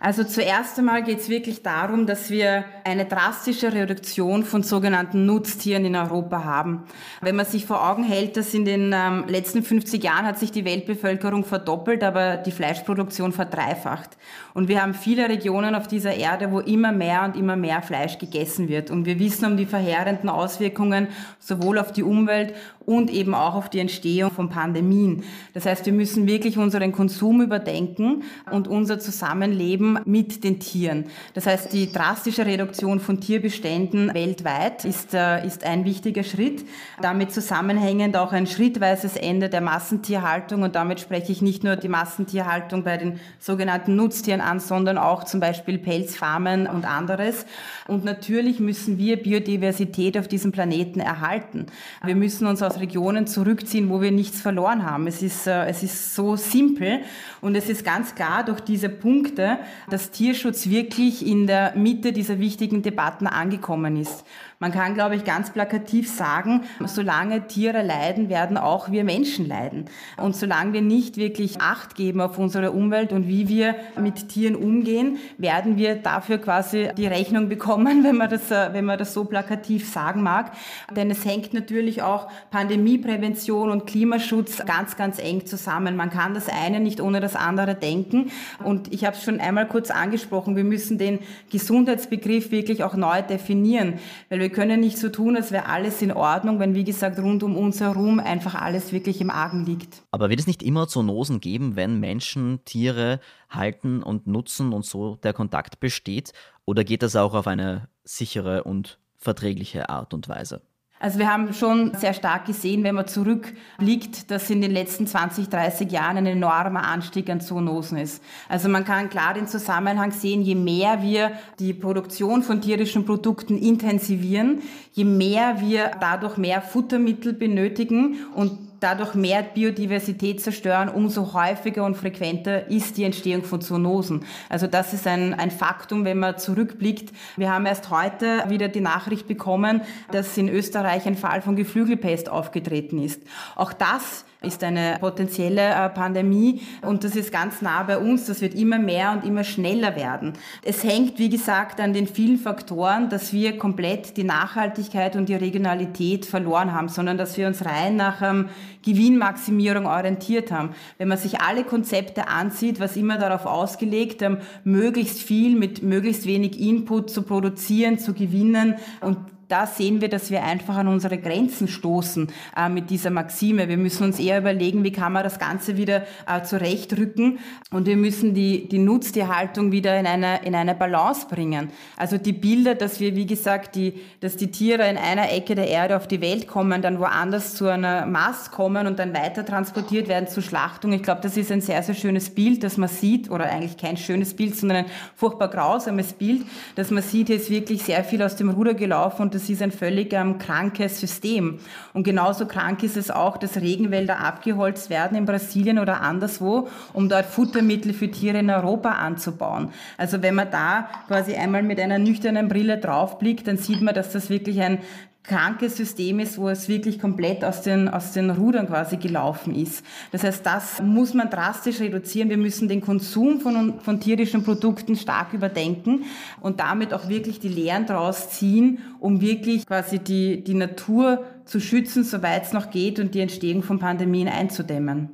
Also 0.00 0.24
zuerst 0.24 0.78
einmal 0.78 1.02
geht 1.02 1.20
es 1.20 1.28
wirklich 1.28 1.62
darum, 1.62 2.06
dass 2.06 2.30
wir 2.30 2.64
eine 2.84 3.06
drastische 3.06 3.72
Reduktion 3.72 4.44
von 4.44 4.62
sogenannten 4.62 5.26
Nutztieren 5.26 5.84
in 5.84 5.96
Europa 5.96 6.44
haben. 6.44 6.84
Wenn 7.20 7.36
man 7.36 7.46
sich 7.46 7.66
vor 7.66 7.88
Augen 7.88 8.04
hält, 8.04 8.36
dass 8.36 8.52
in 8.52 8.64
den 8.64 8.92
ähm, 8.94 9.24
letzten 9.26 9.62
50 9.62 10.02
Jahren 10.04 10.26
hat 10.26 10.38
sich 10.38 10.52
die 10.52 10.64
Weltbevölkerung 10.64 11.44
verdoppelt, 11.44 12.04
aber 12.04 12.36
die 12.36 12.52
Fleischproduktion 12.52 13.32
verdreifacht. 13.32 14.10
Und 14.54 14.68
wir 14.68 14.82
haben 14.82 14.94
viele 14.94 15.28
Regionen 15.28 15.74
auf 15.74 15.88
dieser 15.88 16.14
Erde, 16.14 16.52
wo 16.52 16.60
immer 16.60 16.92
mehr 16.92 17.24
und 17.24 17.36
immer 17.36 17.56
mehr 17.56 17.82
Fleisch 17.82 18.18
gegessen 18.18 18.68
wird. 18.68 18.90
Und 18.90 19.06
wir 19.06 19.18
wissen 19.18 19.46
um 19.46 19.56
die 19.56 19.66
verheerenden 19.66 20.28
Auswirkungen 20.28 21.08
sowohl 21.38 21.78
auf 21.78 21.92
die 21.92 22.02
Umwelt 22.02 22.54
und 22.84 23.10
eben 23.10 23.34
auch 23.34 23.54
auf 23.54 23.68
die 23.68 23.80
Entstehung 23.80 24.30
von 24.30 24.48
Pandemien. 24.48 25.24
Das 25.54 25.66
heißt, 25.66 25.86
wir 25.86 25.92
müssen 25.92 26.26
wirklich 26.26 26.56
unseren 26.58 26.92
Konsum 26.92 27.42
überdenken 27.42 28.22
und 28.50 28.68
unser 28.68 28.98
Zusammenhang 28.98 29.25
Zusammenleben 29.26 29.98
mit 30.04 30.44
den 30.44 30.60
Tieren. 30.60 31.06
Das 31.34 31.46
heißt, 31.46 31.72
die 31.72 31.90
drastische 31.90 32.46
Reduktion 32.46 33.00
von 33.00 33.20
Tierbeständen 33.20 34.14
weltweit 34.14 34.84
ist, 34.84 35.14
äh, 35.14 35.44
ist 35.44 35.64
ein 35.64 35.84
wichtiger 35.84 36.22
Schritt. 36.22 36.64
Damit 37.02 37.32
zusammenhängend 37.32 38.16
auch 38.16 38.32
ein 38.32 38.46
schrittweises 38.46 39.16
Ende 39.16 39.48
der 39.48 39.62
Massentierhaltung 39.62 40.62
und 40.62 40.76
damit 40.76 41.00
spreche 41.00 41.32
ich 41.32 41.42
nicht 41.42 41.64
nur 41.64 41.74
die 41.74 41.88
Massentierhaltung 41.88 42.84
bei 42.84 42.98
den 42.98 43.18
sogenannten 43.40 43.96
Nutztieren 43.96 44.40
an, 44.40 44.60
sondern 44.60 44.96
auch 44.96 45.24
zum 45.24 45.40
Beispiel 45.40 45.78
Pelzfarmen 45.78 46.68
und 46.68 46.84
anderes. 46.84 47.46
Und 47.88 48.04
natürlich 48.04 48.60
müssen 48.60 48.96
wir 48.96 49.20
Biodiversität 49.20 50.16
auf 50.18 50.28
diesem 50.28 50.52
Planeten 50.52 51.00
erhalten. 51.00 51.66
Wir 52.04 52.14
müssen 52.14 52.46
uns 52.46 52.62
aus 52.62 52.78
Regionen 52.78 53.26
zurückziehen, 53.26 53.90
wo 53.90 54.00
wir 54.00 54.12
nichts 54.12 54.40
verloren 54.40 54.88
haben. 54.88 55.08
Es 55.08 55.20
ist, 55.20 55.48
äh, 55.48 55.66
es 55.66 55.82
ist 55.82 56.14
so 56.14 56.36
simpel 56.36 57.00
und 57.40 57.56
es 57.56 57.68
ist 57.68 57.84
ganz 57.84 58.14
klar 58.14 58.44
durch 58.44 58.60
diese 58.60 58.88
Punkte, 59.06 59.60
dass 59.88 60.10
Tierschutz 60.10 60.68
wirklich 60.68 61.24
in 61.24 61.46
der 61.46 61.76
Mitte 61.76 62.12
dieser 62.12 62.40
wichtigen 62.40 62.82
Debatten 62.82 63.28
angekommen 63.28 63.94
ist. 63.94 64.24
Man 64.58 64.72
kann, 64.72 64.94
glaube 64.94 65.16
ich, 65.16 65.24
ganz 65.24 65.50
plakativ 65.50 66.10
sagen, 66.10 66.62
solange 66.86 67.46
Tiere 67.46 67.82
leiden, 67.82 68.30
werden 68.30 68.56
auch 68.56 68.90
wir 68.90 69.04
Menschen 69.04 69.46
leiden. 69.46 69.84
Und 70.16 70.34
solange 70.34 70.72
wir 70.72 70.80
nicht 70.80 71.18
wirklich 71.18 71.60
Acht 71.60 71.94
geben 71.94 72.22
auf 72.22 72.38
unsere 72.38 72.72
Umwelt 72.72 73.12
und 73.12 73.28
wie 73.28 73.48
wir 73.48 73.74
mit 74.00 74.30
Tieren 74.30 74.56
umgehen, 74.56 75.18
werden 75.36 75.76
wir 75.76 75.96
dafür 75.96 76.38
quasi 76.38 76.88
die 76.96 77.06
Rechnung 77.06 77.50
bekommen, 77.50 78.02
wenn 78.04 78.16
man 78.16 78.30
das, 78.30 78.50
äh, 78.50 78.72
wenn 78.72 78.86
man 78.86 78.98
das 78.98 79.12
so 79.12 79.26
plakativ 79.26 79.90
sagen 79.90 80.22
mag. 80.22 80.52
Denn 80.94 81.10
es 81.10 81.26
hängt 81.26 81.52
natürlich 81.52 82.00
auch 82.00 82.28
Pandemieprävention 82.50 83.70
und 83.70 83.86
Klimaschutz 83.86 84.64
ganz, 84.64 84.96
ganz 84.96 85.18
eng 85.18 85.44
zusammen. 85.44 85.96
Man 85.96 86.08
kann 86.08 86.32
das 86.32 86.48
eine 86.48 86.80
nicht 86.80 87.02
ohne 87.02 87.20
das 87.20 87.36
andere 87.36 87.74
denken. 87.74 88.30
Und 88.64 88.90
ich 88.94 89.04
habe 89.04 89.16
es 89.16 89.22
schon 89.22 89.38
einmal 89.38 89.68
kurz 89.68 89.90
angesprochen, 89.90 90.56
wir 90.56 90.64
müssen 90.64 90.96
den 90.96 91.18
Gesundheitsbegriff 91.50 92.50
wirklich 92.50 92.84
auch 92.84 92.94
neu 92.94 93.20
definieren. 93.20 93.98
Weil 94.30 94.45
wir 94.46 94.52
können 94.52 94.78
nicht 94.78 94.96
so 94.96 95.08
tun, 95.08 95.34
als 95.34 95.50
wäre 95.50 95.66
alles 95.66 96.00
in 96.02 96.12
Ordnung, 96.12 96.60
wenn, 96.60 96.76
wie 96.76 96.84
gesagt, 96.84 97.18
rund 97.18 97.42
um 97.42 97.56
uns 97.56 97.80
herum 97.80 98.20
einfach 98.20 98.54
alles 98.54 98.92
wirklich 98.92 99.20
im 99.20 99.28
Argen 99.28 99.66
liegt. 99.66 100.04
Aber 100.12 100.30
wird 100.30 100.38
es 100.38 100.46
nicht 100.46 100.62
immer 100.62 100.86
Zoonosen 100.86 101.40
geben, 101.40 101.74
wenn 101.74 101.98
Menschen 101.98 102.60
Tiere 102.64 103.18
halten 103.50 104.04
und 104.04 104.28
nutzen 104.28 104.72
und 104.72 104.86
so 104.86 105.16
der 105.16 105.32
Kontakt 105.32 105.80
besteht? 105.80 106.32
Oder 106.64 106.84
geht 106.84 107.02
das 107.02 107.16
auch 107.16 107.34
auf 107.34 107.48
eine 107.48 107.88
sichere 108.04 108.62
und 108.62 109.00
verträgliche 109.16 109.88
Art 109.88 110.14
und 110.14 110.28
Weise? 110.28 110.62
Also 110.98 111.18
wir 111.18 111.30
haben 111.30 111.52
schon 111.52 111.92
sehr 111.94 112.14
stark 112.14 112.46
gesehen, 112.46 112.82
wenn 112.82 112.94
man 112.94 113.06
zurückblickt, 113.06 114.30
dass 114.30 114.48
in 114.48 114.62
den 114.62 114.70
letzten 114.70 115.06
20, 115.06 115.50
30 115.50 115.92
Jahren 115.92 116.16
ein 116.16 116.26
enormer 116.26 116.84
Anstieg 116.84 117.28
an 117.28 117.42
Zoonosen 117.42 117.98
ist. 117.98 118.22
Also 118.48 118.70
man 118.70 118.86
kann 118.86 119.10
klar 119.10 119.34
den 119.34 119.46
Zusammenhang 119.46 120.10
sehen, 120.10 120.40
je 120.40 120.54
mehr 120.54 121.02
wir 121.02 121.32
die 121.58 121.74
Produktion 121.74 122.42
von 122.42 122.62
tierischen 122.62 123.04
Produkten 123.04 123.58
intensivieren, 123.58 124.62
je 124.92 125.04
mehr 125.04 125.60
wir 125.60 125.90
dadurch 126.00 126.38
mehr 126.38 126.62
Futtermittel 126.62 127.34
benötigen 127.34 128.16
und 128.34 128.65
dadurch 128.86 129.14
mehr 129.14 129.42
Biodiversität 129.42 130.40
zerstören, 130.40 130.88
umso 130.88 131.32
häufiger 131.32 131.84
und 131.84 131.96
frequenter 131.96 132.70
ist 132.70 132.96
die 132.96 133.02
Entstehung 133.02 133.42
von 133.42 133.60
Zoonosen. 133.60 134.24
Also 134.48 134.68
das 134.68 134.92
ist 134.92 135.08
ein, 135.08 135.34
ein 135.34 135.50
Faktum, 135.50 136.04
wenn 136.04 136.20
man 136.20 136.38
zurückblickt. 136.38 137.12
Wir 137.36 137.52
haben 137.52 137.66
erst 137.66 137.90
heute 137.90 138.44
wieder 138.48 138.68
die 138.68 138.80
Nachricht 138.80 139.26
bekommen, 139.26 139.82
dass 140.12 140.38
in 140.38 140.48
Österreich 140.48 141.04
ein 141.06 141.16
Fall 141.16 141.42
von 141.42 141.56
Geflügelpest 141.56 142.28
aufgetreten 142.28 143.02
ist. 143.02 143.22
Auch 143.56 143.72
das 143.72 144.24
ist 144.42 144.62
eine 144.62 144.96
potenzielle 145.00 145.62
äh, 145.62 145.88
Pandemie 145.88 146.60
und 146.82 147.04
das 147.04 147.16
ist 147.16 147.32
ganz 147.32 147.62
nah 147.62 147.82
bei 147.82 147.98
uns. 147.98 148.26
Das 148.26 148.40
wird 148.40 148.54
immer 148.54 148.78
mehr 148.78 149.12
und 149.12 149.24
immer 149.24 149.44
schneller 149.44 149.96
werden. 149.96 150.34
Es 150.62 150.84
hängt, 150.84 151.18
wie 151.18 151.28
gesagt, 151.28 151.80
an 151.80 151.92
den 151.92 152.06
vielen 152.06 152.38
Faktoren, 152.38 153.08
dass 153.08 153.32
wir 153.32 153.58
komplett 153.58 154.16
die 154.16 154.24
Nachhaltigkeit 154.24 155.16
und 155.16 155.28
die 155.28 155.34
Regionalität 155.34 156.26
verloren 156.26 156.72
haben, 156.72 156.88
sondern 156.88 157.18
dass 157.18 157.36
wir 157.36 157.46
uns 157.46 157.64
rein 157.64 157.96
nach 157.96 158.22
ähm, 158.22 158.48
Gewinnmaximierung 158.82 159.86
orientiert 159.86 160.52
haben. 160.52 160.70
Wenn 160.98 161.08
man 161.08 161.18
sich 161.18 161.40
alle 161.40 161.64
Konzepte 161.64 162.28
ansieht, 162.28 162.78
was 162.78 162.96
immer 162.96 163.18
darauf 163.18 163.46
ausgelegt, 163.46 164.22
ähm, 164.22 164.38
möglichst 164.64 165.22
viel 165.22 165.56
mit 165.56 165.82
möglichst 165.82 166.26
wenig 166.26 166.60
Input 166.60 167.10
zu 167.10 167.22
produzieren, 167.22 167.98
zu 167.98 168.14
gewinnen 168.14 168.76
und 169.00 169.16
da 169.48 169.66
sehen 169.66 170.00
wir, 170.00 170.08
dass 170.08 170.30
wir 170.30 170.42
einfach 170.42 170.76
an 170.76 170.88
unsere 170.88 171.18
Grenzen 171.18 171.68
stoßen 171.68 172.32
äh, 172.56 172.68
mit 172.68 172.90
dieser 172.90 173.10
Maxime. 173.10 173.68
Wir 173.68 173.76
müssen 173.76 174.04
uns 174.04 174.18
eher 174.18 174.38
überlegen, 174.38 174.82
wie 174.82 174.92
kann 174.92 175.12
man 175.12 175.22
das 175.22 175.38
Ganze 175.38 175.76
wieder 175.76 176.02
äh, 176.26 176.42
zurechtrücken 176.42 177.38
und 177.70 177.86
wir 177.86 177.96
müssen 177.96 178.34
die, 178.34 178.68
die 178.68 178.78
Nutztierhaltung 178.78 179.70
wieder 179.70 179.98
in 179.98 180.06
eine, 180.06 180.44
in 180.44 180.54
eine 180.54 180.74
Balance 180.74 181.26
bringen. 181.28 181.70
Also 181.96 182.18
die 182.18 182.32
Bilder, 182.32 182.74
dass 182.74 182.98
wir, 182.98 183.14
wie 183.14 183.26
gesagt, 183.26 183.76
die, 183.76 184.00
dass 184.20 184.36
die 184.36 184.50
Tiere 184.50 184.88
in 184.88 184.96
einer 184.96 185.32
Ecke 185.32 185.54
der 185.54 185.68
Erde 185.68 185.96
auf 185.96 186.08
die 186.08 186.20
Welt 186.20 186.48
kommen, 186.48 186.82
dann 186.82 186.98
woanders 186.98 187.54
zu 187.54 187.66
einer 187.66 188.04
Mast 188.06 188.50
kommen 188.50 188.86
und 188.86 188.98
dann 188.98 189.14
weiter 189.14 189.44
transportiert 189.44 190.08
werden 190.08 190.26
zur 190.26 190.42
Schlachtung. 190.42 190.92
Ich 190.92 191.02
glaube, 191.02 191.20
das 191.22 191.36
ist 191.36 191.52
ein 191.52 191.60
sehr, 191.60 191.82
sehr 191.82 191.94
schönes 191.94 192.30
Bild, 192.30 192.64
das 192.64 192.76
man 192.76 192.88
sieht, 192.88 193.30
oder 193.30 193.46
eigentlich 193.46 193.76
kein 193.76 193.96
schönes 193.96 194.34
Bild, 194.34 194.56
sondern 194.56 194.78
ein 194.78 194.86
furchtbar 195.14 195.48
grausames 195.48 196.12
Bild, 196.12 196.42
dass 196.74 196.90
man 196.90 197.02
sieht, 197.02 197.28
hier 197.28 197.36
ist 197.36 197.50
wirklich 197.50 197.84
sehr 197.84 198.02
viel 198.02 198.22
aus 198.22 198.36
dem 198.36 198.50
Ruder 198.50 198.74
gelaufen 198.74 199.22
und 199.22 199.35
das 199.36 199.48
ist 199.48 199.62
ein 199.62 199.70
völlig 199.70 200.12
ähm, 200.12 200.38
krankes 200.38 200.98
System. 201.00 201.60
Und 201.92 202.02
genauso 202.04 202.46
krank 202.46 202.82
ist 202.82 202.96
es 202.96 203.10
auch, 203.10 203.36
dass 203.36 203.56
Regenwälder 203.56 204.18
abgeholzt 204.20 204.90
werden 204.90 205.16
in 205.16 205.26
Brasilien 205.26 205.78
oder 205.78 206.00
anderswo, 206.00 206.68
um 206.92 207.08
dort 207.08 207.26
Futtermittel 207.26 207.92
für 207.92 208.10
Tiere 208.10 208.38
in 208.38 208.50
Europa 208.50 208.90
anzubauen. 208.90 209.70
Also 209.98 210.22
wenn 210.22 210.34
man 210.34 210.50
da 210.50 210.88
quasi 211.06 211.34
einmal 211.34 211.62
mit 211.62 211.78
einer 211.78 211.98
nüchternen 211.98 212.48
Brille 212.48 212.78
draufblickt, 212.78 213.46
dann 213.46 213.58
sieht 213.58 213.82
man, 213.82 213.94
dass 213.94 214.12
das 214.12 214.30
wirklich 214.30 214.60
ein 214.60 214.78
krankes 215.26 215.76
System 215.76 216.20
ist, 216.20 216.38
wo 216.38 216.48
es 216.48 216.68
wirklich 216.68 216.98
komplett 216.98 217.44
aus 217.44 217.62
den, 217.62 217.88
aus 217.88 218.12
den 218.12 218.30
Rudern 218.30 218.66
quasi 218.66 218.96
gelaufen 218.96 219.54
ist. 219.54 219.84
Das 220.12 220.22
heißt, 220.22 220.46
das 220.46 220.80
muss 220.82 221.14
man 221.14 221.30
drastisch 221.30 221.80
reduzieren. 221.80 222.30
Wir 222.30 222.36
müssen 222.36 222.68
den 222.68 222.80
Konsum 222.80 223.40
von, 223.40 223.80
von 223.80 224.00
tierischen 224.00 224.44
Produkten 224.44 224.96
stark 224.96 225.32
überdenken 225.32 226.04
und 226.40 226.60
damit 226.60 226.94
auch 226.94 227.08
wirklich 227.08 227.40
die 227.40 227.48
Lehren 227.48 227.86
daraus 227.86 228.30
ziehen, 228.30 228.78
um 229.00 229.20
wirklich 229.20 229.66
quasi 229.66 229.98
die, 229.98 230.42
die 230.44 230.54
Natur 230.54 231.24
zu 231.44 231.60
schützen, 231.60 232.04
soweit 232.04 232.44
es 232.44 232.52
noch 232.52 232.70
geht 232.70 232.98
und 232.98 233.14
die 233.14 233.20
Entstehung 233.20 233.62
von 233.62 233.78
Pandemien 233.78 234.28
einzudämmen. 234.28 235.10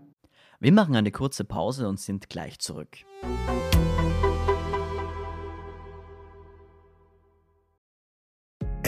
Wir 0.60 0.72
machen 0.72 0.94
eine 0.94 1.10
kurze 1.10 1.44
Pause 1.44 1.88
und 1.88 1.98
sind 1.98 2.28
gleich 2.28 2.58
zurück. 2.58 2.98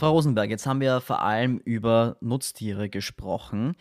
Frau 0.00 0.12
Rosenberg, 0.12 0.48
jetzt 0.48 0.66
haben 0.66 0.80
wir 0.80 1.02
vor 1.02 1.20
allem 1.20 1.58
über 1.58 2.16
Nutztiere 2.22 2.88
gesprochen, 2.88 3.74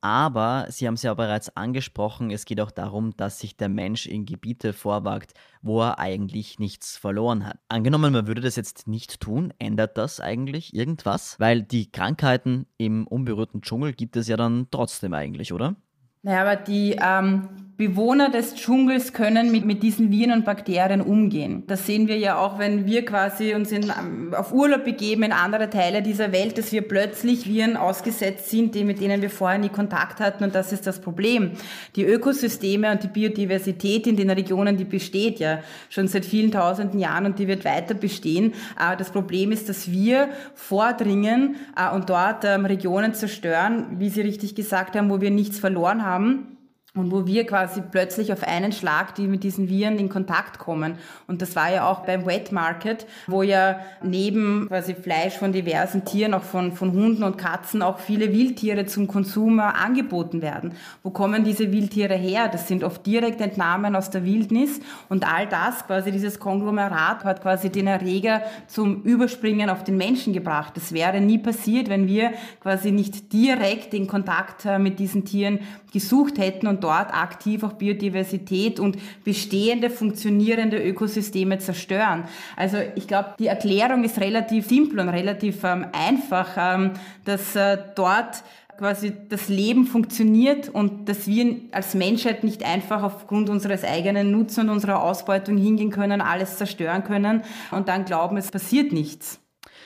aber 0.00 0.66
Sie 0.68 0.86
haben 0.86 0.94
es 0.94 1.02
ja 1.02 1.12
bereits 1.14 1.56
angesprochen, 1.56 2.30
es 2.30 2.44
geht 2.44 2.60
auch 2.60 2.70
darum, 2.70 3.16
dass 3.16 3.40
sich 3.40 3.56
der 3.56 3.68
Mensch 3.68 4.06
in 4.06 4.24
Gebiete 4.24 4.72
vorwagt, 4.72 5.34
wo 5.62 5.82
er 5.82 5.98
eigentlich 5.98 6.60
nichts 6.60 6.96
verloren 6.96 7.44
hat. 7.44 7.58
Angenommen, 7.66 8.12
man 8.12 8.28
würde 8.28 8.40
das 8.40 8.54
jetzt 8.54 8.86
nicht 8.86 9.18
tun, 9.18 9.52
ändert 9.58 9.98
das 9.98 10.20
eigentlich 10.20 10.74
irgendwas? 10.74 11.40
Weil 11.40 11.64
die 11.64 11.90
Krankheiten 11.90 12.66
im 12.76 13.04
unberührten 13.08 13.60
Dschungel 13.60 13.94
gibt 13.94 14.14
es 14.14 14.28
ja 14.28 14.36
dann 14.36 14.68
trotzdem 14.70 15.12
eigentlich, 15.12 15.52
oder? 15.52 15.74
Naja, 16.22 16.42
aber 16.42 16.54
die 16.54 16.96
ähm, 17.02 17.48
Bewohner 17.76 18.30
des 18.30 18.54
Dschungels 18.54 19.12
können 19.12 19.50
mit, 19.50 19.64
mit 19.64 19.82
diesen 19.82 20.12
Viren 20.12 20.30
und 20.30 20.44
Bakterien 20.44 21.00
umgehen. 21.00 21.64
Das 21.66 21.86
sehen 21.86 22.06
wir 22.06 22.16
ja 22.16 22.38
auch, 22.38 22.60
wenn 22.60 22.86
wir 22.86 23.04
quasi 23.04 23.52
uns 23.52 23.72
in, 23.72 23.84
ähm, 23.84 24.32
auf 24.32 24.52
Urlaub 24.52 24.84
begeben 24.84 25.24
in 25.24 25.32
andere 25.32 25.70
Teile 25.70 26.00
dieser 26.00 26.30
Welt, 26.30 26.56
dass 26.56 26.70
wir 26.70 26.82
plötzlich 26.82 27.48
Viren 27.48 27.76
ausgesetzt 27.76 28.48
sind, 28.48 28.76
die, 28.76 28.84
mit 28.84 29.00
denen 29.00 29.22
wir 29.22 29.30
vorher 29.30 29.58
nie 29.58 29.70
Kontakt 29.70 30.20
hatten. 30.20 30.44
Und 30.44 30.54
das 30.54 30.72
ist 30.72 30.86
das 30.86 31.00
Problem. 31.00 31.50
Die 31.96 32.04
Ökosysteme 32.04 32.92
und 32.92 33.02
die 33.02 33.08
Biodiversität 33.08 34.06
in 34.06 34.16
den 34.16 34.30
Regionen, 34.30 34.76
die 34.76 34.84
besteht 34.84 35.40
ja 35.40 35.58
schon 35.88 36.06
seit 36.06 36.24
vielen 36.24 36.52
tausenden 36.52 37.00
Jahren 37.00 37.26
und 37.26 37.40
die 37.40 37.48
wird 37.48 37.64
weiter 37.64 37.94
bestehen. 37.94 38.54
Aber 38.76 38.94
das 38.94 39.10
Problem 39.10 39.50
ist, 39.50 39.68
dass 39.68 39.90
wir 39.90 40.28
vordringen 40.54 41.56
äh, 41.76 41.92
und 41.92 42.08
dort 42.08 42.44
ähm, 42.44 42.66
Regionen 42.66 43.14
zerstören, 43.14 43.96
wie 43.98 44.10
Sie 44.10 44.20
richtig 44.20 44.54
gesagt 44.54 44.94
haben, 44.94 45.10
wo 45.10 45.20
wir 45.20 45.32
nichts 45.32 45.58
verloren 45.58 46.06
haben 46.06 46.53
und 46.96 47.10
wo 47.10 47.26
wir 47.26 47.44
quasi 47.44 47.82
plötzlich 47.82 48.32
auf 48.32 48.44
einen 48.44 48.70
Schlag 48.70 49.16
die 49.16 49.26
mit 49.26 49.42
diesen 49.42 49.68
Viren 49.68 49.98
in 49.98 50.08
Kontakt 50.08 50.60
kommen. 50.60 50.94
Und 51.26 51.42
das 51.42 51.56
war 51.56 51.72
ja 51.72 51.88
auch 51.88 52.06
beim 52.06 52.24
Wet 52.24 52.52
Market, 52.52 53.06
wo 53.26 53.42
ja 53.42 53.80
neben 54.02 54.66
quasi 54.68 54.94
Fleisch 54.94 55.34
von 55.34 55.52
diversen 55.52 56.04
Tieren, 56.04 56.34
auch 56.34 56.44
von, 56.44 56.70
von 56.72 56.92
Hunden 56.92 57.24
und 57.24 57.36
Katzen, 57.36 57.82
auch 57.82 57.98
viele 57.98 58.32
Wildtiere 58.32 58.86
zum 58.86 59.08
Konsum 59.08 59.58
angeboten 59.58 60.40
werden. 60.40 60.74
Wo 61.02 61.10
kommen 61.10 61.42
diese 61.42 61.72
Wildtiere 61.72 62.14
her? 62.14 62.48
Das 62.48 62.68
sind 62.68 62.84
oft 62.84 63.04
Direktentnahmen 63.04 63.96
aus 63.96 64.10
der 64.10 64.24
Wildnis 64.24 64.80
und 65.08 65.26
all 65.26 65.48
das, 65.48 65.86
quasi 65.86 66.12
dieses 66.12 66.38
Konglomerat 66.38 67.24
hat 67.24 67.42
quasi 67.42 67.70
den 67.70 67.88
Erreger 67.88 68.42
zum 68.68 69.02
Überspringen 69.02 69.68
auf 69.68 69.82
den 69.82 69.96
Menschen 69.96 70.32
gebracht. 70.32 70.76
Das 70.76 70.92
wäre 70.92 71.20
nie 71.20 71.38
passiert, 71.38 71.88
wenn 71.88 72.06
wir 72.06 72.32
quasi 72.60 72.92
nicht 72.92 73.32
direkt 73.32 73.92
den 73.92 74.06
Kontakt 74.06 74.64
äh, 74.64 74.78
mit 74.78 75.00
diesen 75.00 75.24
Tieren 75.24 75.58
gesucht 75.94 76.38
hätten 76.38 76.66
und 76.66 76.84
dort 76.84 77.14
aktiv 77.14 77.62
auch 77.62 77.72
Biodiversität 77.72 78.78
und 78.80 78.98
bestehende 79.24 79.88
funktionierende 79.88 80.76
Ökosysteme 80.76 81.58
zerstören. 81.58 82.24
Also 82.56 82.76
ich 82.96 83.06
glaube, 83.06 83.34
die 83.38 83.46
Erklärung 83.46 84.04
ist 84.04 84.20
relativ 84.20 84.66
simpel 84.66 84.98
und 85.00 85.08
relativ 85.08 85.64
ähm, 85.64 85.86
einfach, 85.92 86.50
ähm, 86.58 86.90
dass 87.24 87.56
äh, 87.56 87.78
dort 87.94 88.42
quasi 88.76 89.12
das 89.28 89.48
Leben 89.48 89.86
funktioniert 89.86 90.68
und 90.68 91.08
dass 91.08 91.28
wir 91.28 91.56
als 91.70 91.94
Menschheit 91.94 92.42
nicht 92.42 92.64
einfach 92.66 93.04
aufgrund 93.04 93.48
unseres 93.48 93.84
eigenen 93.84 94.32
Nutzen 94.32 94.68
und 94.68 94.70
unserer 94.70 95.00
Ausbeutung 95.00 95.56
hingehen 95.56 95.90
können, 95.90 96.20
alles 96.20 96.58
zerstören 96.58 97.04
können 97.04 97.42
und 97.70 97.88
dann 97.88 98.04
glauben, 98.04 98.36
es 98.36 98.50
passiert 98.50 98.92
nichts. 98.92 99.38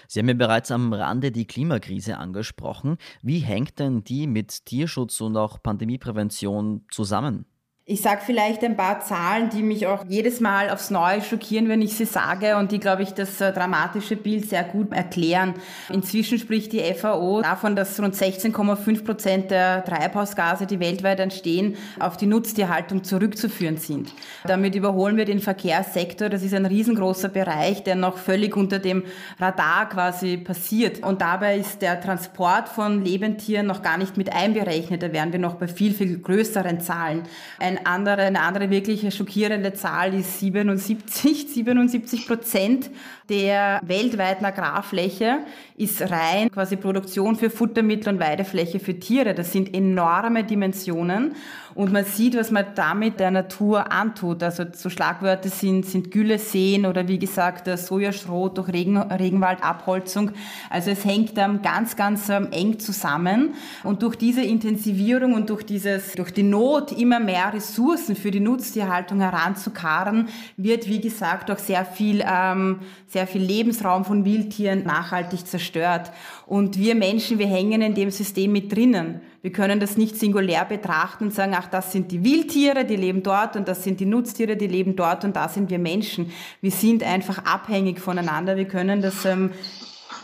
Sie 0.08 0.20
haben 0.20 0.28
ja 0.28 0.34
bereits 0.34 0.70
am 0.70 0.94
Rande 0.94 1.30
die 1.30 1.46
Klimakrise 1.46 2.16
angesprochen. 2.16 2.96
Wie 3.22 3.40
hängt 3.40 3.78
denn 3.78 4.04
die 4.04 4.26
mit 4.26 4.64
Tierschutz 4.64 5.20
und 5.20 5.36
auch 5.36 5.62
Pandemieprävention 5.62 6.86
zusammen? 6.90 7.44
Ich 7.90 8.02
sage 8.02 8.20
vielleicht 8.22 8.62
ein 8.64 8.76
paar 8.76 9.00
Zahlen, 9.00 9.48
die 9.48 9.62
mich 9.62 9.86
auch 9.86 10.04
jedes 10.06 10.40
Mal 10.40 10.68
aufs 10.68 10.90
Neue 10.90 11.22
schockieren, 11.22 11.70
wenn 11.70 11.80
ich 11.80 11.96
sie 11.96 12.04
sage 12.04 12.58
und 12.58 12.70
die, 12.70 12.80
glaube 12.80 13.02
ich, 13.02 13.14
das 13.14 13.40
äh, 13.40 13.50
dramatische 13.50 14.14
Bild 14.14 14.46
sehr 14.46 14.62
gut 14.62 14.92
erklären. 14.92 15.54
Inzwischen 15.88 16.38
spricht 16.38 16.74
die 16.74 16.80
FAO 16.80 17.40
davon, 17.40 17.76
dass 17.76 17.98
rund 17.98 18.14
16,5 18.14 19.04
Prozent 19.06 19.50
der 19.50 19.82
Treibhausgase, 19.86 20.66
die 20.66 20.80
weltweit 20.80 21.18
entstehen, 21.18 21.76
auf 21.98 22.18
die 22.18 22.26
Nutztierhaltung 22.26 23.04
zurückzuführen 23.04 23.78
sind. 23.78 24.12
Damit 24.44 24.74
überholen 24.74 25.16
wir 25.16 25.24
den 25.24 25.40
Verkehrssektor. 25.40 26.28
Das 26.28 26.42
ist 26.42 26.52
ein 26.52 26.66
riesengroßer 26.66 27.30
Bereich, 27.30 27.84
der 27.84 27.94
noch 27.94 28.18
völlig 28.18 28.54
unter 28.54 28.80
dem 28.80 29.04
Radar 29.40 29.88
quasi 29.88 30.36
passiert. 30.36 31.02
Und 31.02 31.22
dabei 31.22 31.56
ist 31.56 31.80
der 31.80 31.98
Transport 32.02 32.68
von 32.68 33.02
Lebendtieren 33.02 33.66
noch 33.66 33.80
gar 33.80 33.96
nicht 33.96 34.18
mit 34.18 34.30
einberechnet. 34.30 35.02
Da 35.02 35.10
wären 35.14 35.32
wir 35.32 35.40
noch 35.40 35.54
bei 35.54 35.68
viel, 35.68 35.94
viel 35.94 36.18
größeren 36.18 36.82
Zahlen. 36.82 37.22
Ein 37.58 37.77
andere, 37.86 38.22
eine 38.22 38.40
andere 38.40 38.70
wirklich 38.70 39.14
schockierende 39.14 39.72
Zahl 39.74 40.14
ist 40.14 40.40
77, 40.40 41.48
77 41.48 42.26
Prozent 42.26 42.90
der 43.28 43.80
weltweiten 43.84 44.44
Agrarfläche 44.44 45.40
ist 45.76 46.00
rein 46.02 46.50
quasi 46.50 46.76
Produktion 46.76 47.36
für 47.36 47.50
Futtermittel 47.50 48.14
und 48.14 48.20
Weidefläche 48.20 48.80
für 48.80 48.98
Tiere. 48.98 49.34
Das 49.34 49.52
sind 49.52 49.74
enorme 49.74 50.44
Dimensionen 50.44 51.34
und 51.78 51.92
man 51.92 52.04
sieht, 52.04 52.36
was 52.36 52.50
man 52.50 52.66
damit 52.74 53.20
der 53.20 53.30
Natur 53.30 53.92
antut. 53.92 54.42
Also 54.42 54.64
so 54.72 54.90
Schlagwörter 54.90 55.48
sind, 55.48 55.86
sind 55.86 56.10
Gülleseen 56.10 56.86
oder 56.86 57.06
wie 57.06 57.20
gesagt 57.20 57.68
Sojaschrot 57.78 58.58
durch 58.58 58.72
Regen, 58.72 58.96
Regenwaldabholzung. 58.96 60.32
Also 60.70 60.90
es 60.90 61.04
hängt 61.04 61.36
ganz, 61.36 61.94
ganz 61.94 62.28
ähm, 62.30 62.48
eng 62.50 62.80
zusammen 62.80 63.54
und 63.84 64.02
durch 64.02 64.16
diese 64.16 64.42
Intensivierung 64.42 65.34
und 65.34 65.50
durch 65.50 65.62
dieses, 65.62 66.14
durch 66.14 66.32
die 66.32 66.42
Not 66.42 66.90
immer 66.90 67.20
mehr 67.20 67.52
Ressourcen 67.54 68.16
für 68.16 68.32
die 68.32 68.40
Nutztierhaltung 68.40 69.20
heranzukarren, 69.20 70.30
wird 70.56 70.88
wie 70.88 71.00
gesagt 71.00 71.48
auch 71.48 71.58
sehr 71.58 71.84
viel, 71.84 72.24
ähm, 72.28 72.80
sehr 73.06 73.28
viel 73.28 73.42
Lebensraum 73.42 74.04
von 74.04 74.24
Wildtieren 74.24 74.82
nachhaltig 74.82 75.46
zerstört. 75.46 76.10
Und 76.44 76.76
wir 76.76 76.96
Menschen, 76.96 77.38
wir 77.38 77.46
hängen 77.46 77.82
in 77.82 77.94
dem 77.94 78.10
System 78.10 78.50
mit 78.50 78.74
drinnen. 78.74 79.20
Wir 79.40 79.52
können 79.52 79.78
das 79.78 79.96
nicht 79.96 80.16
singulär 80.16 80.64
betrachten 80.64 81.24
und 81.24 81.34
sagen, 81.34 81.54
ach, 81.56 81.68
das 81.68 81.92
sind 81.92 82.10
die 82.10 82.24
Wildtiere, 82.24 82.84
die 82.84 82.96
leben 82.96 83.22
dort 83.22 83.54
und 83.54 83.68
das 83.68 83.84
sind 83.84 84.00
die 84.00 84.06
Nutztiere, 84.06 84.56
die 84.56 84.66
leben 84.66 84.96
dort 84.96 85.24
und 85.24 85.36
da 85.36 85.48
sind 85.48 85.70
wir 85.70 85.78
Menschen. 85.78 86.32
Wir 86.60 86.72
sind 86.72 87.04
einfach 87.04 87.44
abhängig 87.44 88.00
voneinander. 88.00 88.56
Wir 88.56 88.66
können 88.66 89.00
das 89.00 89.24
ähm, 89.24 89.52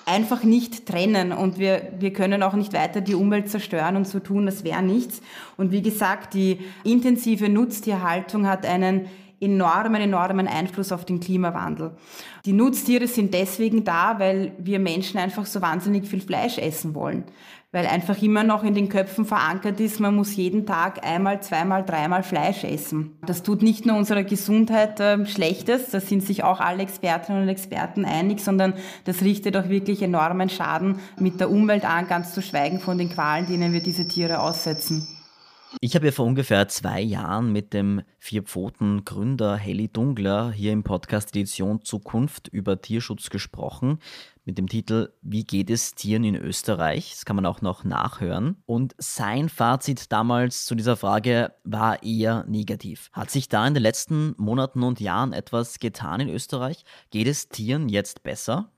einfach 0.04 0.42
nicht 0.42 0.86
trennen 0.86 1.32
und 1.32 1.58
wir, 1.58 1.92
wir 1.98 2.12
können 2.12 2.42
auch 2.42 2.54
nicht 2.54 2.72
weiter 2.72 3.00
die 3.00 3.14
Umwelt 3.14 3.48
zerstören 3.48 3.96
und 3.96 4.06
so 4.06 4.18
tun, 4.18 4.46
das 4.46 4.64
wäre 4.64 4.82
nichts. 4.82 5.20
Und 5.56 5.70
wie 5.70 5.82
gesagt, 5.82 6.34
die 6.34 6.58
intensive 6.82 7.48
Nutztierhaltung 7.48 8.48
hat 8.48 8.66
einen 8.66 9.06
enormen, 9.40 10.00
enormen 10.00 10.48
Einfluss 10.48 10.92
auf 10.92 11.04
den 11.04 11.20
Klimawandel. 11.20 11.92
Die 12.44 12.52
Nutztiere 12.52 13.06
sind 13.06 13.34
deswegen 13.34 13.84
da, 13.84 14.18
weil 14.18 14.52
wir 14.58 14.78
Menschen 14.78 15.18
einfach 15.18 15.46
so 15.46 15.60
wahnsinnig 15.60 16.06
viel 16.06 16.20
Fleisch 16.20 16.58
essen 16.58 16.94
wollen. 16.94 17.24
Weil 17.74 17.88
einfach 17.88 18.22
immer 18.22 18.44
noch 18.44 18.62
in 18.62 18.74
den 18.74 18.88
Köpfen 18.88 19.24
verankert 19.24 19.80
ist, 19.80 19.98
man 19.98 20.14
muss 20.14 20.36
jeden 20.36 20.64
Tag 20.64 21.04
einmal, 21.04 21.42
zweimal, 21.42 21.84
dreimal 21.84 22.22
Fleisch 22.22 22.62
essen. 22.62 23.18
Das 23.26 23.42
tut 23.42 23.62
nicht 23.62 23.84
nur 23.84 23.96
unserer 23.96 24.22
Gesundheit 24.22 25.00
äh, 25.00 25.26
Schlechtes, 25.26 25.90
da 25.90 25.98
sind 25.98 26.22
sich 26.22 26.44
auch 26.44 26.60
alle 26.60 26.84
Expertinnen 26.84 27.42
und 27.42 27.48
Experten 27.48 28.04
einig, 28.04 28.38
sondern 28.38 28.74
das 29.06 29.22
richtet 29.22 29.56
auch 29.56 29.68
wirklich 29.68 30.02
enormen 30.02 30.50
Schaden 30.50 31.00
mit 31.18 31.40
der 31.40 31.50
Umwelt 31.50 31.84
an, 31.84 32.06
ganz 32.06 32.32
zu 32.32 32.42
schweigen 32.42 32.78
von 32.78 32.96
den 32.96 33.08
Qualen, 33.08 33.48
denen 33.48 33.72
wir 33.72 33.82
diese 33.82 34.06
Tiere 34.06 34.38
aussetzen. 34.38 35.08
Ich 35.80 35.96
habe 35.96 36.06
ja 36.06 36.12
vor 36.12 36.26
ungefähr 36.26 36.68
zwei 36.68 37.00
Jahren 37.00 37.52
mit 37.52 37.72
dem 37.72 38.02
Vierpfoten-Gründer 38.20 39.56
Heli 39.56 39.88
Dungler 39.88 40.52
hier 40.52 40.70
im 40.70 40.84
Podcast 40.84 41.34
Edition 41.34 41.82
Zukunft 41.82 42.46
über 42.46 42.80
Tierschutz 42.80 43.30
gesprochen 43.30 43.98
mit 44.44 44.58
dem 44.58 44.68
Titel 44.68 45.12
Wie 45.22 45.44
geht 45.44 45.70
es 45.70 45.94
Tieren 45.94 46.24
in 46.24 46.36
Österreich? 46.36 47.10
Das 47.10 47.24
kann 47.24 47.36
man 47.36 47.46
auch 47.46 47.62
noch 47.62 47.84
nachhören. 47.84 48.62
Und 48.66 48.94
sein 48.98 49.48
Fazit 49.48 50.12
damals 50.12 50.66
zu 50.66 50.74
dieser 50.74 50.96
Frage 50.96 51.52
war 51.64 52.02
eher 52.02 52.44
negativ. 52.46 53.10
Hat 53.12 53.30
sich 53.30 53.48
da 53.48 53.66
in 53.66 53.74
den 53.74 53.82
letzten 53.82 54.34
Monaten 54.36 54.82
und 54.82 55.00
Jahren 55.00 55.32
etwas 55.32 55.78
getan 55.78 56.20
in 56.20 56.28
Österreich? 56.28 56.84
Geht 57.10 57.26
es 57.26 57.48
Tieren 57.48 57.88
jetzt 57.88 58.22
besser? 58.22 58.70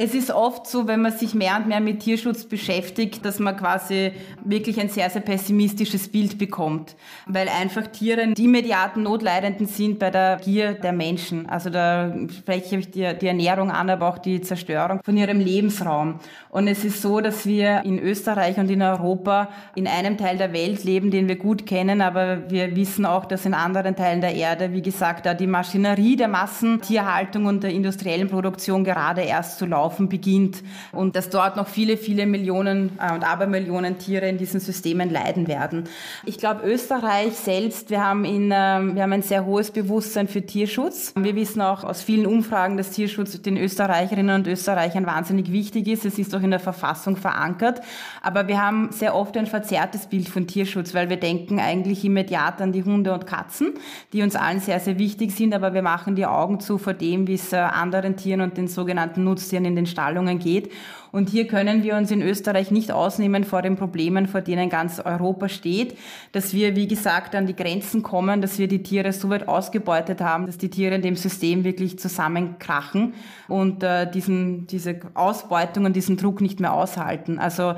Es 0.00 0.14
ist 0.14 0.30
oft 0.30 0.68
so, 0.68 0.86
wenn 0.86 1.02
man 1.02 1.10
sich 1.10 1.34
mehr 1.34 1.56
und 1.56 1.66
mehr 1.66 1.80
mit 1.80 1.98
Tierschutz 1.98 2.44
beschäftigt, 2.44 3.24
dass 3.24 3.40
man 3.40 3.56
quasi 3.56 4.12
wirklich 4.44 4.78
ein 4.78 4.90
sehr, 4.90 5.10
sehr 5.10 5.22
pessimistisches 5.22 6.06
Bild 6.06 6.38
bekommt, 6.38 6.94
weil 7.26 7.48
einfach 7.48 7.88
Tiere 7.88 8.28
die 8.28 8.44
imediaten 8.44 9.02
Notleidenden 9.02 9.66
sind 9.66 9.98
bei 9.98 10.10
der 10.10 10.36
Gier 10.36 10.74
der 10.74 10.92
Menschen. 10.92 11.48
Also 11.48 11.68
da 11.70 12.14
spreche 12.30 12.76
ich 12.76 12.92
die, 12.92 13.12
die 13.20 13.26
Ernährung 13.26 13.72
an, 13.72 13.90
aber 13.90 14.08
auch 14.08 14.18
die 14.18 14.40
Zerstörung 14.40 15.00
von 15.04 15.16
ihrem 15.16 15.40
Lebensraum. 15.40 16.20
Und 16.50 16.68
es 16.68 16.84
ist 16.84 17.02
so, 17.02 17.20
dass 17.20 17.44
wir 17.44 17.82
in 17.84 17.98
Österreich 17.98 18.56
und 18.58 18.70
in 18.70 18.82
Europa 18.82 19.48
in 19.74 19.88
einem 19.88 20.16
Teil 20.16 20.38
der 20.38 20.52
Welt 20.52 20.84
leben, 20.84 21.10
den 21.10 21.26
wir 21.26 21.36
gut 21.36 21.66
kennen, 21.66 22.02
aber 22.02 22.48
wir 22.48 22.76
wissen 22.76 23.04
auch, 23.04 23.24
dass 23.24 23.44
in 23.46 23.52
anderen 23.52 23.96
Teilen 23.96 24.20
der 24.20 24.36
Erde, 24.36 24.72
wie 24.72 24.82
gesagt, 24.82 25.26
da 25.26 25.34
die 25.34 25.48
Maschinerie 25.48 26.14
der 26.14 26.28
Massentierhaltung 26.28 27.46
und 27.46 27.64
der 27.64 27.72
industriellen 27.72 28.28
Produktion 28.28 28.84
gerade 28.84 29.22
erst 29.22 29.58
zu 29.58 29.66
laufen 29.66 29.87
Laufen 29.88 30.10
beginnt 30.10 30.62
und 30.92 31.16
dass 31.16 31.30
dort 31.30 31.56
noch 31.56 31.66
viele, 31.66 31.96
viele 31.96 32.26
Millionen 32.26 32.90
äh, 33.00 33.14
und 33.14 33.24
Abermillionen 33.24 33.96
Tiere 33.96 34.28
in 34.28 34.36
diesen 34.36 34.60
Systemen 34.60 35.08
leiden 35.08 35.48
werden. 35.48 35.84
Ich 36.26 36.36
glaube, 36.36 36.68
Österreich 36.68 37.32
selbst, 37.32 37.88
wir 37.88 38.04
haben, 38.04 38.26
in, 38.26 38.50
äh, 38.50 38.80
wir 38.94 39.02
haben 39.02 39.12
ein 39.12 39.22
sehr 39.22 39.46
hohes 39.46 39.70
Bewusstsein 39.70 40.28
für 40.28 40.42
Tierschutz. 40.42 41.14
Wir 41.16 41.34
wissen 41.36 41.62
auch 41.62 41.84
aus 41.84 42.02
vielen 42.02 42.26
Umfragen, 42.26 42.76
dass 42.76 42.90
Tierschutz 42.90 43.40
den 43.40 43.56
Österreicherinnen 43.56 44.34
und 44.34 44.46
Österreichern 44.46 45.06
wahnsinnig 45.06 45.52
wichtig 45.52 45.88
ist. 45.88 46.04
Es 46.04 46.18
ist 46.18 46.34
auch 46.34 46.42
in 46.42 46.50
der 46.50 46.60
Verfassung 46.60 47.16
verankert. 47.16 47.80
Aber 48.20 48.46
wir 48.46 48.62
haben 48.62 48.90
sehr 48.92 49.14
oft 49.14 49.38
ein 49.38 49.46
verzerrtes 49.46 50.06
Bild 50.06 50.28
von 50.28 50.46
Tierschutz, 50.46 50.92
weil 50.92 51.08
wir 51.08 51.16
denken 51.16 51.60
eigentlich 51.60 52.04
immediat 52.04 52.60
an 52.60 52.72
die 52.72 52.84
Hunde 52.84 53.14
und 53.14 53.26
Katzen, 53.26 53.72
die 54.12 54.22
uns 54.22 54.36
allen 54.36 54.60
sehr, 54.60 54.80
sehr 54.80 54.98
wichtig 54.98 55.32
sind. 55.32 55.54
Aber 55.54 55.72
wir 55.72 55.82
machen 55.82 56.14
die 56.14 56.26
Augen 56.26 56.60
zu 56.60 56.76
vor 56.76 56.92
dem, 56.92 57.26
wie 57.26 57.34
es 57.34 57.54
äh, 57.54 57.56
anderen 57.56 58.16
Tieren 58.18 58.42
und 58.42 58.58
den 58.58 58.68
sogenannten 58.68 59.24
Nutztieren 59.24 59.64
in 59.68 59.76
den 59.76 59.86
Stallungen 59.86 60.38
geht. 60.38 60.72
Und 61.10 61.30
hier 61.30 61.46
können 61.46 61.82
wir 61.82 61.96
uns 61.96 62.10
in 62.10 62.22
Österreich 62.22 62.70
nicht 62.70 62.92
ausnehmen 62.92 63.44
vor 63.44 63.62
den 63.62 63.76
Problemen, 63.76 64.26
vor 64.26 64.40
denen 64.40 64.68
ganz 64.68 65.00
Europa 65.00 65.48
steht, 65.48 65.96
dass 66.32 66.52
wir, 66.52 66.76
wie 66.76 66.86
gesagt, 66.86 67.34
an 67.34 67.46
die 67.46 67.56
Grenzen 67.56 68.02
kommen, 68.02 68.42
dass 68.42 68.58
wir 68.58 68.68
die 68.68 68.82
Tiere 68.82 69.12
so 69.12 69.30
weit 69.30 69.48
ausgebeutet 69.48 70.20
haben, 70.20 70.46
dass 70.46 70.58
die 70.58 70.68
Tiere 70.68 70.94
in 70.94 71.02
dem 71.02 71.16
System 71.16 71.64
wirklich 71.64 71.98
zusammenkrachen 71.98 73.14
und 73.48 73.82
äh, 73.82 74.10
diesen, 74.10 74.66
diese 74.66 75.00
Ausbeutung 75.14 75.86
und 75.86 75.96
diesen 75.96 76.16
Druck 76.18 76.40
nicht 76.40 76.60
mehr 76.60 76.74
aushalten. 76.74 77.38
Also 77.38 77.74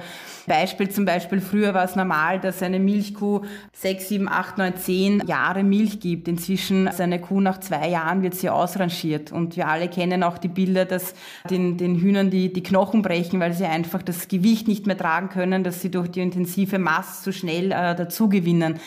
Beispiel 0.47 0.89
zum 0.89 1.05
Beispiel, 1.05 1.41
früher 1.41 1.73
war 1.73 1.85
es 1.85 1.95
normal, 1.95 2.41
dass 2.41 2.63
eine 2.63 2.81
Milchkuh 2.81 3.43
sechs, 3.73 4.09
sieben, 4.09 4.29
acht, 4.29 4.59
neun, 4.59 4.75
zehn 4.77 5.23
Jahre 5.27 5.63
Milch 5.63 6.01
gibt. 6.01 6.27
Inzwischen 6.27 6.91
seine 6.93 7.21
Kuh 7.21 7.41
nach 7.41 7.61
zwei 7.61 7.89
Jahren 7.89 8.23
wird 8.23 8.35
sie 8.35 8.51
ausrangiert. 8.51 9.31
Und 9.31 9.57
wir 9.57 9.69
alle 9.69 9.89
kennen 9.89 10.25
auch 10.25 10.39
die 10.39 10.49
Bilder, 10.49 10.85
dass 10.85 11.15
den, 11.49 11.77
den 11.77 11.97
Hühnern 12.01 12.31
die, 12.31 12.53
die 12.53 12.63
Knochen 12.63 13.03
brechen 13.03 13.20
aufbrechen, 13.21 13.41
weil 13.41 13.53
sie 13.53 13.65
einfach 13.65 14.03
das 14.03 14.29
Gewicht 14.29 14.69
nicht 14.69 14.87
mehr 14.87 14.97
tragen 14.97 15.29
können, 15.29 15.65
dass 15.65 15.81
sie 15.81 15.91
durch 15.91 16.11
die 16.11 16.21
intensive 16.21 16.79
Mast 16.79 17.23
zu 17.25 17.33
schnell 17.33 17.73
äh, 17.73 17.95
dazugewinnen. 17.95 18.81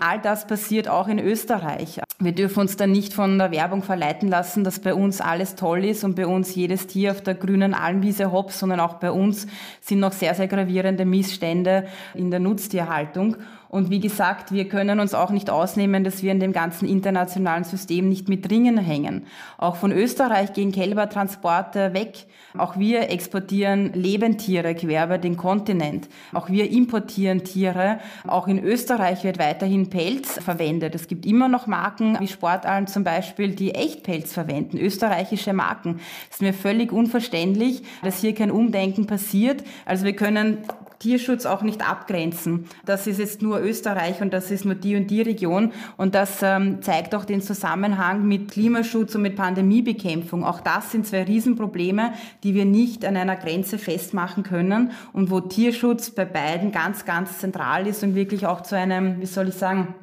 All 0.00 0.20
das 0.20 0.46
passiert 0.46 0.88
auch 0.88 1.08
in 1.08 1.18
Österreich. 1.18 2.00
Wir 2.20 2.32
dürfen 2.32 2.60
uns 2.60 2.76
dann 2.76 2.92
nicht 2.92 3.14
von 3.14 3.38
der 3.38 3.50
Werbung 3.50 3.82
verleiten 3.82 4.28
lassen, 4.28 4.64
dass 4.64 4.80
bei 4.80 4.94
uns 4.94 5.20
alles 5.20 5.54
toll 5.54 5.84
ist 5.84 6.04
und 6.04 6.14
bei 6.14 6.26
uns 6.26 6.54
jedes 6.54 6.86
Tier 6.86 7.12
auf 7.12 7.22
der 7.22 7.34
grünen 7.34 7.74
Almwiese 7.74 8.30
hoppt, 8.30 8.52
sondern 8.52 8.80
auch 8.80 8.94
bei 8.94 9.10
uns 9.10 9.46
sind 9.80 10.00
noch 10.00 10.12
sehr, 10.12 10.34
sehr 10.34 10.48
gravierende 10.48 11.04
Missstände 11.04 11.86
in 12.14 12.30
der 12.30 12.40
Nutztierhaltung. 12.40 13.36
Und 13.68 13.90
wie 13.90 14.00
gesagt, 14.00 14.50
wir 14.50 14.66
können 14.66 14.98
uns 14.98 15.12
auch 15.12 15.30
nicht 15.30 15.50
ausnehmen, 15.50 16.02
dass 16.02 16.22
wir 16.22 16.32
in 16.32 16.40
dem 16.40 16.52
ganzen 16.52 16.88
internationalen 16.88 17.64
System 17.64 18.08
nicht 18.08 18.28
mit 18.28 18.50
Ringen 18.50 18.78
hängen. 18.78 19.26
Auch 19.58 19.76
von 19.76 19.92
Österreich 19.92 20.54
gehen 20.54 20.72
Kälbertransporte 20.72 21.92
weg. 21.92 22.26
Auch 22.56 22.78
wir 22.78 23.10
exportieren 23.10 23.92
Lebendtiere 23.92 24.74
quer 24.74 25.04
über 25.04 25.18
den 25.18 25.36
Kontinent. 25.36 26.08
Auch 26.32 26.48
wir 26.48 26.70
importieren 26.70 27.44
Tiere. 27.44 27.98
Auch 28.26 28.48
in 28.48 28.62
Österreich 28.62 29.22
wird 29.22 29.38
weiterhin 29.38 29.90
Pelz 29.90 30.42
verwendet. 30.42 30.94
Es 30.94 31.06
gibt 31.06 31.26
immer 31.26 31.48
noch 31.48 31.66
Marken 31.66 32.16
wie 32.20 32.28
Sportallen 32.28 32.86
zum 32.86 33.04
Beispiel, 33.04 33.54
die 33.54 33.74
Echtpelz 33.74 34.32
verwenden, 34.32 34.78
österreichische 34.78 35.52
Marken. 35.52 36.00
Es 36.30 36.36
ist 36.36 36.42
mir 36.42 36.54
völlig 36.54 36.90
unverständlich, 36.90 37.82
dass 38.02 38.20
hier 38.20 38.34
kein 38.34 38.50
Umdenken 38.50 39.06
passiert. 39.06 39.62
Also 39.84 40.06
wir 40.06 40.16
können 40.16 40.58
Tierschutz 40.98 41.46
auch 41.46 41.62
nicht 41.62 41.88
abgrenzen. 41.88 42.66
Das 42.84 43.06
ist 43.06 43.18
jetzt 43.18 43.42
nur 43.42 43.60
Österreich 43.60 44.20
und 44.20 44.32
das 44.32 44.50
ist 44.50 44.64
nur 44.64 44.74
die 44.74 44.96
und 44.96 45.08
die 45.08 45.22
Region. 45.22 45.72
Und 45.96 46.14
das 46.14 46.42
ähm, 46.42 46.82
zeigt 46.82 47.14
auch 47.14 47.24
den 47.24 47.40
Zusammenhang 47.40 48.26
mit 48.26 48.50
Klimaschutz 48.50 49.14
und 49.14 49.22
mit 49.22 49.36
Pandemiebekämpfung. 49.36 50.44
Auch 50.44 50.60
das 50.60 50.92
sind 50.92 51.06
zwei 51.06 51.22
Riesenprobleme, 51.22 52.12
die 52.42 52.54
wir 52.54 52.64
nicht 52.64 53.04
an 53.04 53.16
einer 53.16 53.36
Grenze 53.36 53.78
festmachen 53.78 54.42
können 54.42 54.90
und 55.12 55.30
wo 55.30 55.40
Tierschutz 55.40 56.10
bei 56.10 56.24
beiden 56.24 56.72
ganz, 56.72 57.04
ganz 57.04 57.38
zentral 57.38 57.86
ist 57.86 58.02
und 58.02 58.14
wirklich 58.14 58.46
auch 58.46 58.62
zu 58.62 58.76
einem, 58.76 59.20
wie 59.20 59.26
soll 59.26 59.48
ich 59.48 59.54
sagen, 59.54 59.94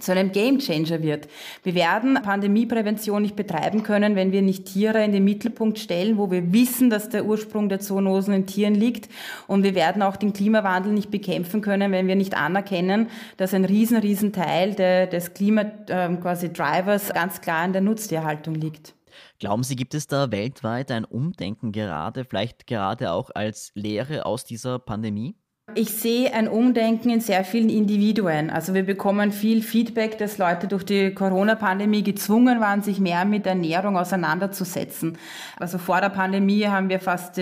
zu 0.00 0.12
einem 0.12 0.32
Gamechanger 0.32 1.02
wird. 1.02 1.28
Wir 1.62 1.74
werden 1.74 2.14
Pandemieprävention 2.22 3.22
nicht 3.22 3.36
betreiben 3.36 3.82
können, 3.82 4.16
wenn 4.16 4.32
wir 4.32 4.42
nicht 4.42 4.66
Tiere 4.66 5.04
in 5.04 5.12
den 5.12 5.24
Mittelpunkt 5.24 5.78
stellen, 5.78 6.18
wo 6.18 6.30
wir 6.30 6.52
wissen, 6.52 6.90
dass 6.90 7.08
der 7.08 7.24
Ursprung 7.24 7.68
der 7.68 7.80
Zoonosen 7.80 8.34
in 8.34 8.46
Tieren 8.46 8.74
liegt. 8.74 9.08
Und 9.46 9.62
wir 9.62 9.74
werden 9.74 10.02
auch 10.02 10.16
den 10.16 10.32
Klimawandel 10.32 10.92
nicht 10.92 11.10
bekämpfen 11.10 11.60
können, 11.60 11.92
wenn 11.92 12.06
wir 12.06 12.16
nicht 12.16 12.36
anerkennen, 12.36 13.08
dass 13.36 13.54
ein 13.54 13.64
riesen, 13.64 13.98
riesen 13.98 14.32
Teil 14.32 14.74
der, 14.74 15.06
des 15.06 15.34
Klima, 15.34 15.62
äh, 15.88 16.14
quasi 16.16 16.52
Drivers 16.52 17.12
ganz 17.12 17.40
klar 17.40 17.64
in 17.64 17.72
der 17.72 17.82
Nutztierhaltung 17.82 18.54
liegt. 18.54 18.94
Glauben 19.38 19.62
Sie, 19.62 19.76
gibt 19.76 19.94
es 19.94 20.06
da 20.06 20.30
weltweit 20.30 20.90
ein 20.90 21.04
Umdenken 21.04 21.72
gerade, 21.72 22.24
vielleicht 22.24 22.66
gerade 22.66 23.12
auch 23.12 23.30
als 23.34 23.72
Lehre 23.74 24.24
aus 24.24 24.44
dieser 24.44 24.78
Pandemie? 24.78 25.36
Ich 25.76 25.94
sehe 25.94 26.34
ein 26.34 26.48
Umdenken 26.48 27.08
in 27.08 27.20
sehr 27.20 27.44
vielen 27.44 27.70
Individuen. 27.70 28.50
Also 28.50 28.74
wir 28.74 28.82
bekommen 28.82 29.30
viel 29.30 29.62
Feedback, 29.62 30.18
dass 30.18 30.36
Leute 30.36 30.66
durch 30.66 30.82
die 30.82 31.14
Corona-Pandemie 31.14 32.02
gezwungen 32.02 32.60
waren, 32.60 32.82
sich 32.82 32.98
mehr 32.98 33.24
mit 33.24 33.46
Ernährung 33.46 33.96
auseinanderzusetzen. 33.96 35.16
Also 35.56 35.78
vor 35.78 36.00
der 36.00 36.08
Pandemie 36.08 36.66
haben 36.66 36.88
wir 36.88 36.98
fast 36.98 37.40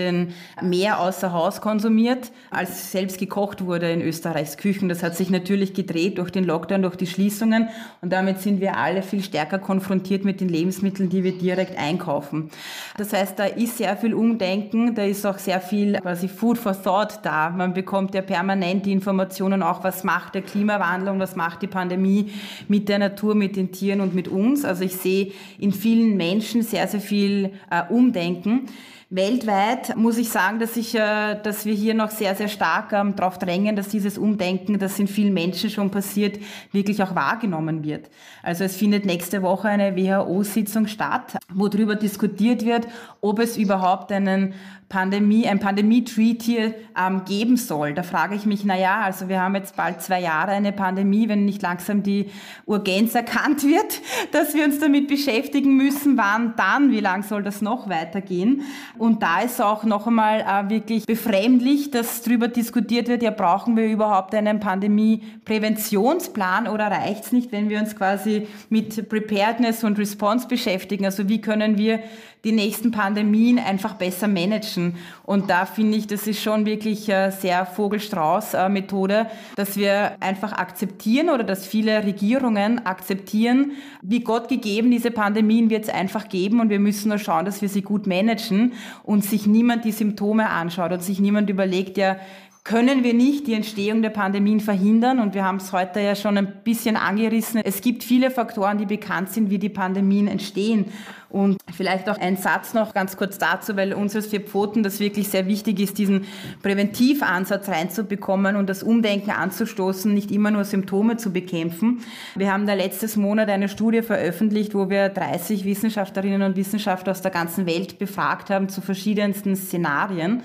mehr 0.61 0.99
außer 0.99 1.33
Haus 1.33 1.61
konsumiert, 1.61 2.31
als 2.51 2.91
selbst 2.91 3.17
gekocht 3.17 3.65
wurde 3.65 3.91
in 3.91 4.03
Österreichs 4.03 4.55
Küchen. 4.55 4.87
Das 4.87 5.01
hat 5.01 5.17
sich 5.17 5.31
natürlich 5.31 5.73
gedreht 5.73 6.19
durch 6.19 6.29
den 6.29 6.43
Lockdown, 6.43 6.83
durch 6.83 6.97
die 6.97 7.07
Schließungen 7.07 7.69
und 8.01 8.13
damit 8.13 8.39
sind 8.39 8.61
wir 8.61 8.77
alle 8.77 9.01
viel 9.01 9.23
stärker 9.23 9.57
konfrontiert 9.57 10.25
mit 10.25 10.41
den 10.41 10.47
Lebensmitteln, 10.47 11.09
die 11.09 11.23
wir 11.23 11.37
direkt 11.37 11.75
einkaufen. 11.77 12.51
Das 12.97 13.13
heißt, 13.13 13.39
da 13.39 13.45
ist 13.45 13.77
sehr 13.77 13.97
viel 13.97 14.13
Umdenken, 14.13 14.93
da 14.93 15.03
ist 15.03 15.25
auch 15.25 15.39
sehr 15.39 15.59
viel 15.59 15.93
quasi 15.99 16.27
Food 16.27 16.59
for 16.59 16.79
Thought 16.79 17.19
da. 17.23 17.49
Man 17.49 17.73
bekommt 17.73 18.10
ja 18.15 18.21
ja 18.21 18.25
permanent 18.25 18.85
die 18.85 18.91
Informationen 18.91 19.63
auch, 19.63 19.83
was 19.83 20.03
macht 20.03 20.35
der 20.35 20.41
Klimawandel 20.41 21.09
und 21.09 21.19
was 21.19 21.35
macht 21.35 21.61
die 21.61 21.67
Pandemie 21.67 22.31
mit 22.67 22.89
der 22.89 22.99
Natur, 22.99 23.35
mit 23.35 23.55
den 23.55 23.71
Tieren 23.71 24.01
und 24.01 24.13
mit 24.13 24.27
uns. 24.27 24.65
Also 24.65 24.83
ich 24.83 24.95
sehe 24.95 25.31
in 25.59 25.71
vielen 25.71 26.17
Menschen 26.17 26.61
sehr, 26.61 26.87
sehr 26.87 27.01
viel 27.01 27.51
äh, 27.69 27.83
Umdenken. 27.89 28.67
Weltweit 29.13 29.97
muss 29.97 30.17
ich 30.17 30.29
sagen, 30.29 30.59
dass, 30.59 30.77
ich, 30.77 30.95
äh, 30.95 31.35
dass 31.43 31.65
wir 31.65 31.73
hier 31.73 31.93
noch 31.93 32.11
sehr, 32.11 32.33
sehr 32.33 32.47
stark 32.47 32.93
ähm, 32.93 33.13
darauf 33.13 33.37
drängen, 33.37 33.75
dass 33.75 33.89
dieses 33.89 34.17
Umdenken, 34.17 34.79
das 34.79 34.97
in 34.99 35.07
vielen 35.09 35.33
Menschen 35.33 35.69
schon 35.69 35.91
passiert, 35.91 36.39
wirklich 36.71 37.03
auch 37.03 37.13
wahrgenommen 37.13 37.83
wird. 37.83 38.09
Also 38.41 38.63
es 38.63 38.77
findet 38.77 39.05
nächste 39.05 39.41
Woche 39.41 39.67
eine 39.67 39.97
WHO-Sitzung 39.97 40.87
statt, 40.87 41.35
wo 41.53 41.67
darüber 41.67 41.95
diskutiert 41.95 42.63
wird, 42.63 42.87
ob 43.19 43.39
es 43.39 43.57
überhaupt 43.57 44.13
einen 44.13 44.53
Pandemie, 44.91 45.47
ein 45.47 45.59
Pandemie-Treaty 45.59 46.73
ähm, 46.97 47.21
geben 47.25 47.55
soll. 47.55 47.93
Da 47.93 48.03
frage 48.03 48.35
ich 48.35 48.45
mich, 48.45 48.65
na 48.65 48.77
ja, 48.77 48.99
also 48.99 49.29
wir 49.29 49.41
haben 49.41 49.55
jetzt 49.55 49.77
bald 49.77 50.01
zwei 50.01 50.19
Jahre 50.19 50.51
eine 50.51 50.73
Pandemie, 50.73 51.29
wenn 51.29 51.45
nicht 51.45 51.61
langsam 51.61 52.03
die 52.03 52.29
Urgenz 52.65 53.15
erkannt 53.15 53.63
wird, 53.63 54.01
dass 54.33 54.53
wir 54.53 54.65
uns 54.65 54.79
damit 54.79 55.07
beschäftigen 55.07 55.77
müssen, 55.77 56.17
wann 56.17 56.55
dann, 56.57 56.91
wie 56.91 56.99
lang 56.99 57.23
soll 57.23 57.41
das 57.41 57.61
noch 57.61 57.87
weitergehen? 57.87 58.63
Und 59.01 59.23
da 59.23 59.41
ist 59.41 59.59
auch 59.59 59.83
noch 59.83 60.05
einmal 60.05 60.41
äh, 60.41 60.69
wirklich 60.69 61.07
befremdlich, 61.07 61.89
dass 61.89 62.21
darüber 62.21 62.47
diskutiert 62.47 63.07
wird, 63.07 63.23
ja, 63.23 63.31
brauchen 63.31 63.75
wir 63.75 63.87
überhaupt 63.87 64.35
einen 64.35 64.59
Pandemie-Präventionsplan 64.59 66.67
oder 66.67 66.91
reicht 66.91 67.23
es 67.23 67.31
nicht, 67.31 67.51
wenn 67.51 67.67
wir 67.67 67.79
uns 67.79 67.95
quasi 67.95 68.47
mit 68.69 69.09
Preparedness 69.09 69.83
und 69.83 69.97
Response 69.97 70.47
beschäftigen? 70.47 71.05
Also 71.05 71.27
wie 71.27 71.41
können 71.41 71.79
wir 71.79 72.01
die 72.43 72.51
nächsten 72.51 72.91
Pandemien 72.91 73.59
einfach 73.59 73.93
besser 73.93 74.27
managen. 74.27 74.95
Und 75.23 75.49
da 75.49 75.65
finde 75.65 75.97
ich, 75.97 76.07
das 76.07 76.25
ist 76.25 76.41
schon 76.41 76.65
wirklich 76.65 77.05
sehr 77.05 77.65
Vogelstrauß-Methode, 77.65 79.27
dass 79.55 79.77
wir 79.77 80.13
einfach 80.19 80.53
akzeptieren 80.53 81.29
oder 81.29 81.43
dass 81.43 81.67
viele 81.67 82.03
Regierungen 82.03 82.85
akzeptieren, 82.85 83.73
wie 84.01 84.21
Gott 84.21 84.47
gegeben, 84.49 84.91
diese 84.91 85.11
Pandemien 85.11 85.69
wird 85.69 85.83
es 85.83 85.89
einfach 85.89 86.29
geben 86.29 86.59
und 86.59 86.69
wir 86.69 86.79
müssen 86.79 87.09
nur 87.09 87.19
schauen, 87.19 87.45
dass 87.45 87.61
wir 87.61 87.69
sie 87.69 87.81
gut 87.81 88.07
managen 88.07 88.73
und 89.03 89.23
sich 89.23 89.45
niemand 89.45 89.85
die 89.85 89.91
Symptome 89.91 90.49
anschaut 90.49 90.91
und 90.91 91.03
sich 91.03 91.19
niemand 91.19 91.49
überlegt, 91.49 91.97
ja, 91.97 92.17
können 92.63 93.03
wir 93.03 93.15
nicht 93.15 93.47
die 93.47 93.55
Entstehung 93.55 94.03
der 94.03 94.11
Pandemien 94.11 94.59
verhindern. 94.59 95.19
Und 95.19 95.33
wir 95.33 95.43
haben 95.43 95.57
es 95.57 95.71
heute 95.71 95.99
ja 95.99 96.15
schon 96.15 96.37
ein 96.37 96.61
bisschen 96.63 96.95
angerissen. 96.95 97.59
Es 97.63 97.81
gibt 97.81 98.03
viele 98.03 98.29
Faktoren, 98.29 98.77
die 98.77 98.85
bekannt 98.85 99.29
sind, 99.29 99.49
wie 99.49 99.57
die 99.57 99.69
Pandemien 99.69 100.27
entstehen. 100.27 100.85
Und 101.29 101.57
vielleicht 101.73 102.09
auch 102.09 102.19
ein 102.19 102.35
Satz 102.35 102.73
noch 102.73 102.93
ganz 102.93 103.15
kurz 103.15 103.37
dazu, 103.37 103.77
weil 103.77 103.93
uns 103.93 104.15
als 104.15 104.27
Vier 104.27 104.41
Pfoten 104.41 104.83
das 104.83 104.99
wirklich 104.99 105.29
sehr 105.29 105.47
wichtig 105.47 105.79
ist, 105.79 105.97
diesen 105.97 106.25
Präventivansatz 106.61 107.69
reinzubekommen 107.69 108.57
und 108.57 108.69
das 108.69 108.83
Umdenken 108.83 109.31
anzustoßen, 109.31 110.13
nicht 110.13 110.29
immer 110.29 110.51
nur 110.51 110.65
Symptome 110.65 111.15
zu 111.15 111.31
bekämpfen. 111.31 112.03
Wir 112.35 112.51
haben 112.51 112.67
da 112.67 112.73
letztes 112.73 113.15
Monat 113.15 113.49
eine 113.49 113.69
Studie 113.69 114.01
veröffentlicht, 114.01 114.75
wo 114.75 114.89
wir 114.89 115.07
30 115.07 115.63
Wissenschaftlerinnen 115.63 116.41
und 116.41 116.57
Wissenschaftler 116.57 117.11
aus 117.11 117.21
der 117.21 117.31
ganzen 117.31 117.65
Welt 117.65 117.97
befragt 117.97 118.49
haben 118.49 118.67
zu 118.67 118.81
verschiedensten 118.81 119.55
Szenarien. 119.55 120.43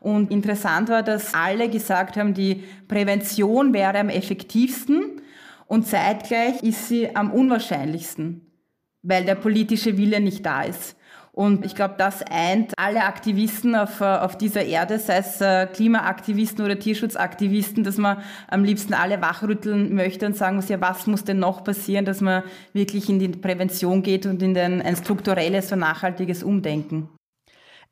Und 0.00 0.30
interessant 0.30 0.88
war, 0.88 1.02
dass 1.02 1.34
alle 1.34 1.68
gesagt 1.68 2.16
haben, 2.16 2.34
die 2.34 2.64
Prävention 2.86 3.72
wäre 3.72 3.98
am 3.98 4.08
effektivsten 4.08 5.20
und 5.66 5.86
zeitgleich 5.86 6.62
ist 6.62 6.88
sie 6.88 7.14
am 7.14 7.30
unwahrscheinlichsten, 7.30 8.40
weil 9.02 9.24
der 9.24 9.34
politische 9.34 9.98
Wille 9.98 10.20
nicht 10.20 10.46
da 10.46 10.62
ist. 10.62 10.96
Und 11.38 11.64
ich 11.64 11.76
glaube, 11.76 11.94
das 11.98 12.22
eint 12.22 12.76
alle 12.76 13.04
Aktivisten 13.04 13.76
auf, 13.76 14.00
auf 14.00 14.36
dieser 14.36 14.64
Erde, 14.64 14.98
sei 14.98 15.18
es 15.18 15.40
äh, 15.40 15.66
Klimaaktivisten 15.66 16.64
oder 16.64 16.80
Tierschutzaktivisten, 16.80 17.84
dass 17.84 17.96
man 17.96 18.22
am 18.48 18.64
liebsten 18.64 18.92
alle 18.92 19.20
wachrütteln 19.20 19.94
möchte 19.94 20.26
und 20.26 20.36
sagen 20.36 20.56
muss, 20.56 20.68
ja, 20.68 20.80
was 20.80 21.06
muss 21.06 21.22
denn 21.22 21.38
noch 21.38 21.62
passieren, 21.62 22.04
dass 22.04 22.20
man 22.20 22.42
wirklich 22.72 23.08
in 23.08 23.20
die 23.20 23.28
Prävention 23.28 24.02
geht 24.02 24.26
und 24.26 24.42
in 24.42 24.52
den, 24.52 24.82
ein 24.82 24.96
strukturelles 24.96 25.70
und 25.70 25.78
nachhaltiges 25.78 26.42
Umdenken. 26.42 27.08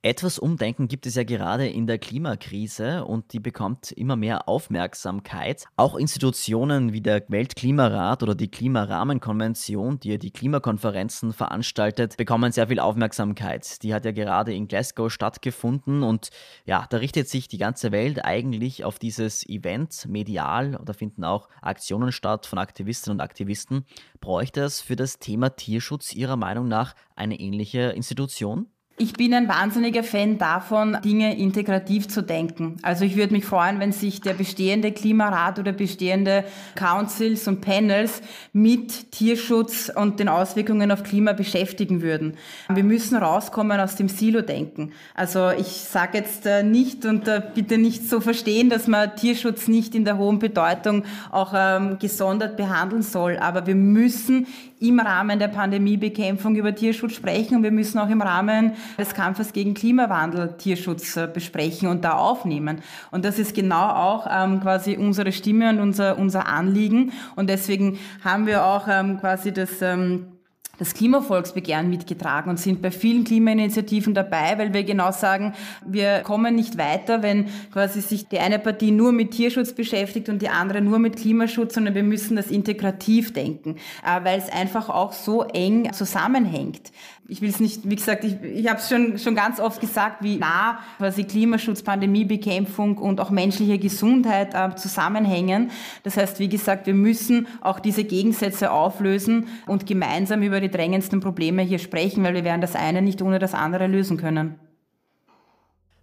Etwas 0.07 0.39
Umdenken 0.39 0.87
gibt 0.87 1.05
es 1.07 1.17
ja 1.17 1.25
gerade 1.25 1.67
in 1.67 1.89
der 1.89 1.99
Klimakrise 1.99 3.05
und 3.05 3.33
die 3.33 3.41
bekommt 3.41 3.91
immer 3.91 4.15
mehr 4.15 4.49
Aufmerksamkeit. 4.49 5.65
Auch 5.75 5.97
Institutionen 5.97 6.93
wie 6.93 7.01
der 7.01 7.25
Weltklimarat 7.27 8.23
oder 8.23 8.37
die 8.37 8.49
Klimarahmenkonvention, 8.49 9.99
die 9.99 10.11
ja 10.11 10.17
die 10.17 10.31
Klimakonferenzen 10.31 11.33
veranstaltet, 11.33 12.17
bekommen 12.17 12.53
sehr 12.53 12.69
viel 12.69 12.79
Aufmerksamkeit. 12.79 13.83
Die 13.83 13.93
hat 13.93 14.05
ja 14.05 14.13
gerade 14.13 14.55
in 14.55 14.69
Glasgow 14.69 15.11
stattgefunden 15.13 16.05
und 16.05 16.31
ja, 16.67 16.87
da 16.89 16.99
richtet 16.99 17.29
sich 17.29 17.49
die 17.49 17.59
ganze 17.59 17.91
Welt 17.91 18.25
eigentlich 18.25 18.85
auf 18.85 19.01
dieses 19.01 19.45
Event 19.49 20.07
medial. 20.07 20.79
Da 20.85 20.93
finden 20.93 21.25
auch 21.25 21.49
Aktionen 21.63 22.13
statt 22.13 22.47
von 22.47 22.61
Aktivistinnen 22.61 23.17
und 23.17 23.25
Aktivisten. 23.25 23.85
Bräuchte 24.21 24.61
es 24.61 24.81
für 24.81 24.95
das 24.95 25.19
Thema 25.19 25.57
Tierschutz 25.57 26.15
Ihrer 26.15 26.37
Meinung 26.37 26.69
nach 26.69 26.95
eine 27.17 27.41
ähnliche 27.41 27.91
Institution? 27.91 28.69
Ich 28.99 29.13
bin 29.13 29.35
ein 29.35 29.47
wahnsinniger 29.47 30.03
Fan 30.03 30.39
davon, 30.39 30.97
Dinge 31.05 31.37
integrativ 31.37 32.09
zu 32.09 32.23
denken. 32.23 32.79
Also 32.81 33.05
ich 33.05 33.15
würde 33.15 33.35
mich 33.35 33.45
freuen, 33.45 33.79
wenn 33.79 33.93
sich 33.93 34.23
der 34.23 34.33
bestehende 34.33 34.91
Klimarat 34.91 35.59
oder 35.59 35.73
bestehende 35.73 36.45
Councils 36.77 37.47
und 37.47 37.61
Panels 37.61 38.23
mit 38.55 39.13
Tierschutz 39.13 39.93
und 39.95 40.19
den 40.19 40.31
Auswirkungen 40.31 40.91
auf 40.91 41.03
Klima 41.03 41.35
beschäftigen 41.35 42.01
würden. 42.01 42.39
Wir 42.73 42.85
müssen 42.85 43.19
rauskommen 43.19 43.79
aus 43.81 43.97
dem 43.97 44.09
Silo-Denken. 44.09 44.93
Also 45.15 45.51
ich 45.51 45.67
sage 45.67 46.17
jetzt 46.17 46.47
äh, 46.47 46.63
nicht 46.63 47.05
und 47.05 47.29
äh, 47.29 47.43
bitte 47.55 47.77
nicht 47.77 48.09
so 48.09 48.23
verstehen, 48.23 48.71
dass 48.71 48.87
man 48.87 49.15
Tierschutz 49.15 49.69
nicht 49.69 49.95
in 49.95 50.07
der 50.07 50.17
hohen 50.17 50.39
Bedeutung 50.39 51.05
auch 51.31 51.53
ähm, 51.55 51.99
gesondert 51.99 52.57
behandeln 52.57 53.03
soll. 53.03 53.37
Aber 53.37 53.67
wir 53.67 53.75
müssen 53.75 54.47
im 54.79 55.01
Rahmen 55.01 55.39
der 55.39 55.49
Pandemiebekämpfung 55.49 56.55
über 56.55 56.75
Tierschutz 56.75 57.15
sprechen 57.15 57.57
und 57.57 57.63
wir 57.63 57.71
müssen 57.71 57.99
auch 57.99 58.09
im 58.09 58.21
Rahmen 58.21 58.73
des 58.99 59.15
Kampfes 59.15 59.53
gegen 59.53 59.75
Klimawandel 59.75 60.55
Tierschutz 60.59 61.17
äh, 61.17 61.29
besprechen 61.33 61.89
und 61.89 62.05
da 62.05 62.13
aufnehmen. 62.13 62.83
Und 63.11 63.25
das 63.25 63.39
ist 63.39 63.55
genau 63.55 63.89
auch 63.89 64.27
ähm, 64.31 64.61
quasi 64.61 64.97
unsere 64.97 65.33
Stimme 65.33 65.71
und 65.71 65.81
unser, 65.81 66.19
unser 66.19 66.47
Anliegen. 66.47 67.13
Und 67.37 67.49
deswegen 67.49 67.99
haben 68.23 68.47
wir 68.47 68.65
auch 68.65 68.87
ähm, 68.89 69.19
quasi 69.19 69.53
das 69.53 69.81
ähm, 69.81 70.36
das 70.79 70.95
Klimavolksbegehren 70.95 71.89
mitgetragen 71.89 72.51
und 72.51 72.59
sind 72.59 72.83
bei 72.83 72.91
vielen 72.91 73.25
Klimainitiativen 73.25 74.15
dabei, 74.15 74.59
weil 74.59 74.75
wir 74.75 74.85
genau 74.85 75.13
sagen, 75.13 75.55
wir 75.85 76.21
kommen 76.21 76.55
nicht 76.55 76.79
weiter, 76.79 77.23
wenn 77.23 77.47
quasi 77.73 78.01
sich 78.01 78.29
die 78.29 78.39
eine 78.39 78.59
Partie 78.59 78.91
nur 78.91 79.13
mit 79.13 79.33
Tierschutz 79.33 79.73
beschäftigt 79.73 80.29
und 80.29 80.43
die 80.43 80.49
andere 80.49 80.81
nur 80.81 80.99
mit 80.99 81.17
Klimaschutz, 81.17 81.75
sondern 81.75 81.95
wir 81.95 82.03
müssen 82.03 82.37
das 82.37 82.49
integrativ 82.49 83.33
denken, 83.33 83.77
äh, 84.05 84.25
weil 84.25 84.39
es 84.39 84.49
einfach 84.49 84.89
auch 84.89 85.13
so 85.13 85.43
eng 85.45 85.93
zusammenhängt 85.93 86.93
ich 87.29 87.43
will 87.43 87.49
es 87.49 87.61
nicht, 87.61 87.89
wie 87.89 87.97
gesagt, 87.97 88.25
ich, 88.25 88.41
ich 88.43 88.69
habe 88.69 88.79
es 88.79 88.89
schon, 88.89 89.19
schon 89.19 89.35
ganz 89.35 89.59
oft 89.59 89.81
gesagt, 89.81 90.23
wie 90.23 90.37
nah 90.37 90.79
quasi 90.99 91.25
Klimaschutz, 91.25 91.83
Pandemiebekämpfung 91.83 92.99
und 92.99 93.21
auch 93.21 93.31
menschliche 93.31 93.79
Gesundheit 93.79 94.55
äh, 94.55 94.75
zusammenhängen. 94.77 95.71
Das 96.03 96.17
heißt, 96.17 96.39
wie 96.39 96.49
gesagt, 96.49 96.87
wir 96.87 96.95
müssen 96.95 97.49
auch 97.61 97.81
diese 97.81 98.05
Gegensätze 98.05 98.71
auflösen 98.71 99.49
und 99.67 99.87
gemeinsam 99.87 100.43
über 100.43 100.61
die 100.67 100.77
drängendsten 100.77 101.21
Probleme 101.21 101.63
hier 101.63 101.79
sprechen, 101.79 102.25
weil 102.25 102.35
wir 102.35 102.45
werden 102.45 102.61
das 102.61 102.77
eine 102.77 103.03
nicht 103.03 103.23
ohne 103.23 103.39
das 103.39 103.55
andere 103.55 103.87
lösen 103.87 104.17
können. 104.17 104.59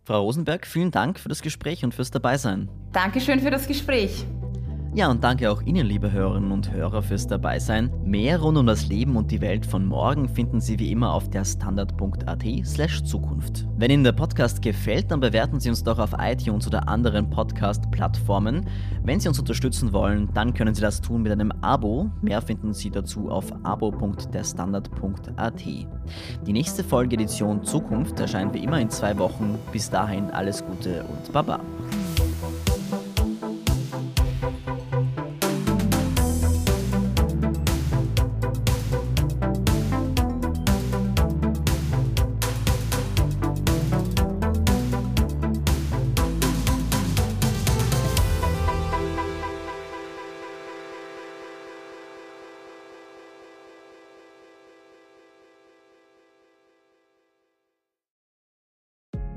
Frau 0.05 0.21
Rosenberg, 0.21 0.67
vielen 0.67 0.91
Dank 0.91 1.19
für 1.19 1.29
das 1.29 1.41
Gespräch 1.41 1.85
und 1.85 1.93
fürs 1.93 2.11
Dabeisein. 2.11 2.69
Dankeschön 2.91 3.39
für 3.39 3.51
das 3.51 3.67
Gespräch. 3.67 4.25
Ja, 4.95 5.09
und 5.09 5.23
danke 5.23 5.49
auch 5.49 5.63
Ihnen, 5.63 5.87
liebe 5.87 6.11
Hörerinnen 6.11 6.51
und 6.51 6.71
Hörer, 6.71 7.01
fürs 7.01 7.25
Dabeisein. 7.25 7.91
Mehr 8.03 8.39
rund 8.39 8.59
um 8.59 8.67
das 8.67 8.89
Leben 8.89 9.15
und 9.15 9.31
die 9.31 9.41
Welt 9.41 9.65
von 9.65 9.87
morgen 9.87 10.29
finden 10.29 10.61
Sie 10.61 10.77
wie 10.77 10.91
immer 10.91 11.13
auf 11.13 11.31
der 11.31 11.45
standard.at 11.45 12.43
slash 12.63 13.03
Zukunft. 13.03 13.67
Wenn 13.75 13.89
Ihnen 13.89 14.03
der 14.03 14.11
Podcast 14.11 14.61
gefällt, 14.61 15.09
dann 15.09 15.19
bewerten 15.19 15.59
Sie 15.59 15.69
uns 15.69 15.83
doch 15.83 15.97
auf 15.97 16.11
iTunes 16.19 16.67
oder 16.67 16.87
anderen 16.87 17.27
Podcast-Plattformen. 17.31 18.69
Wenn 19.03 19.19
Sie 19.19 19.27
uns 19.27 19.39
unterstützen 19.39 19.93
wollen, 19.93 20.29
dann 20.35 20.53
können 20.53 20.75
Sie 20.75 20.81
das 20.81 21.01
tun 21.01 21.23
mit 21.23 21.31
einem 21.31 21.51
Abo. 21.61 22.11
Mehr 22.21 22.43
finden 22.43 22.73
Sie 22.73 22.91
dazu 22.91 23.31
auf 23.31 23.51
abo.derstandard.at. 23.63 25.63
Die 26.45 26.53
nächste 26.53 26.83
Folge 26.83 27.15
Edition 27.15 27.63
Zukunft 27.63 28.19
erscheint 28.19 28.53
wie 28.53 28.63
immer 28.63 28.79
in 28.79 28.91
zwei 28.91 29.17
Wochen. 29.17 29.57
Bis 29.71 29.89
dahin 29.89 30.29
alles 30.29 30.63
Gute 30.63 31.03
und 31.03 31.33
Baba. 31.33 31.59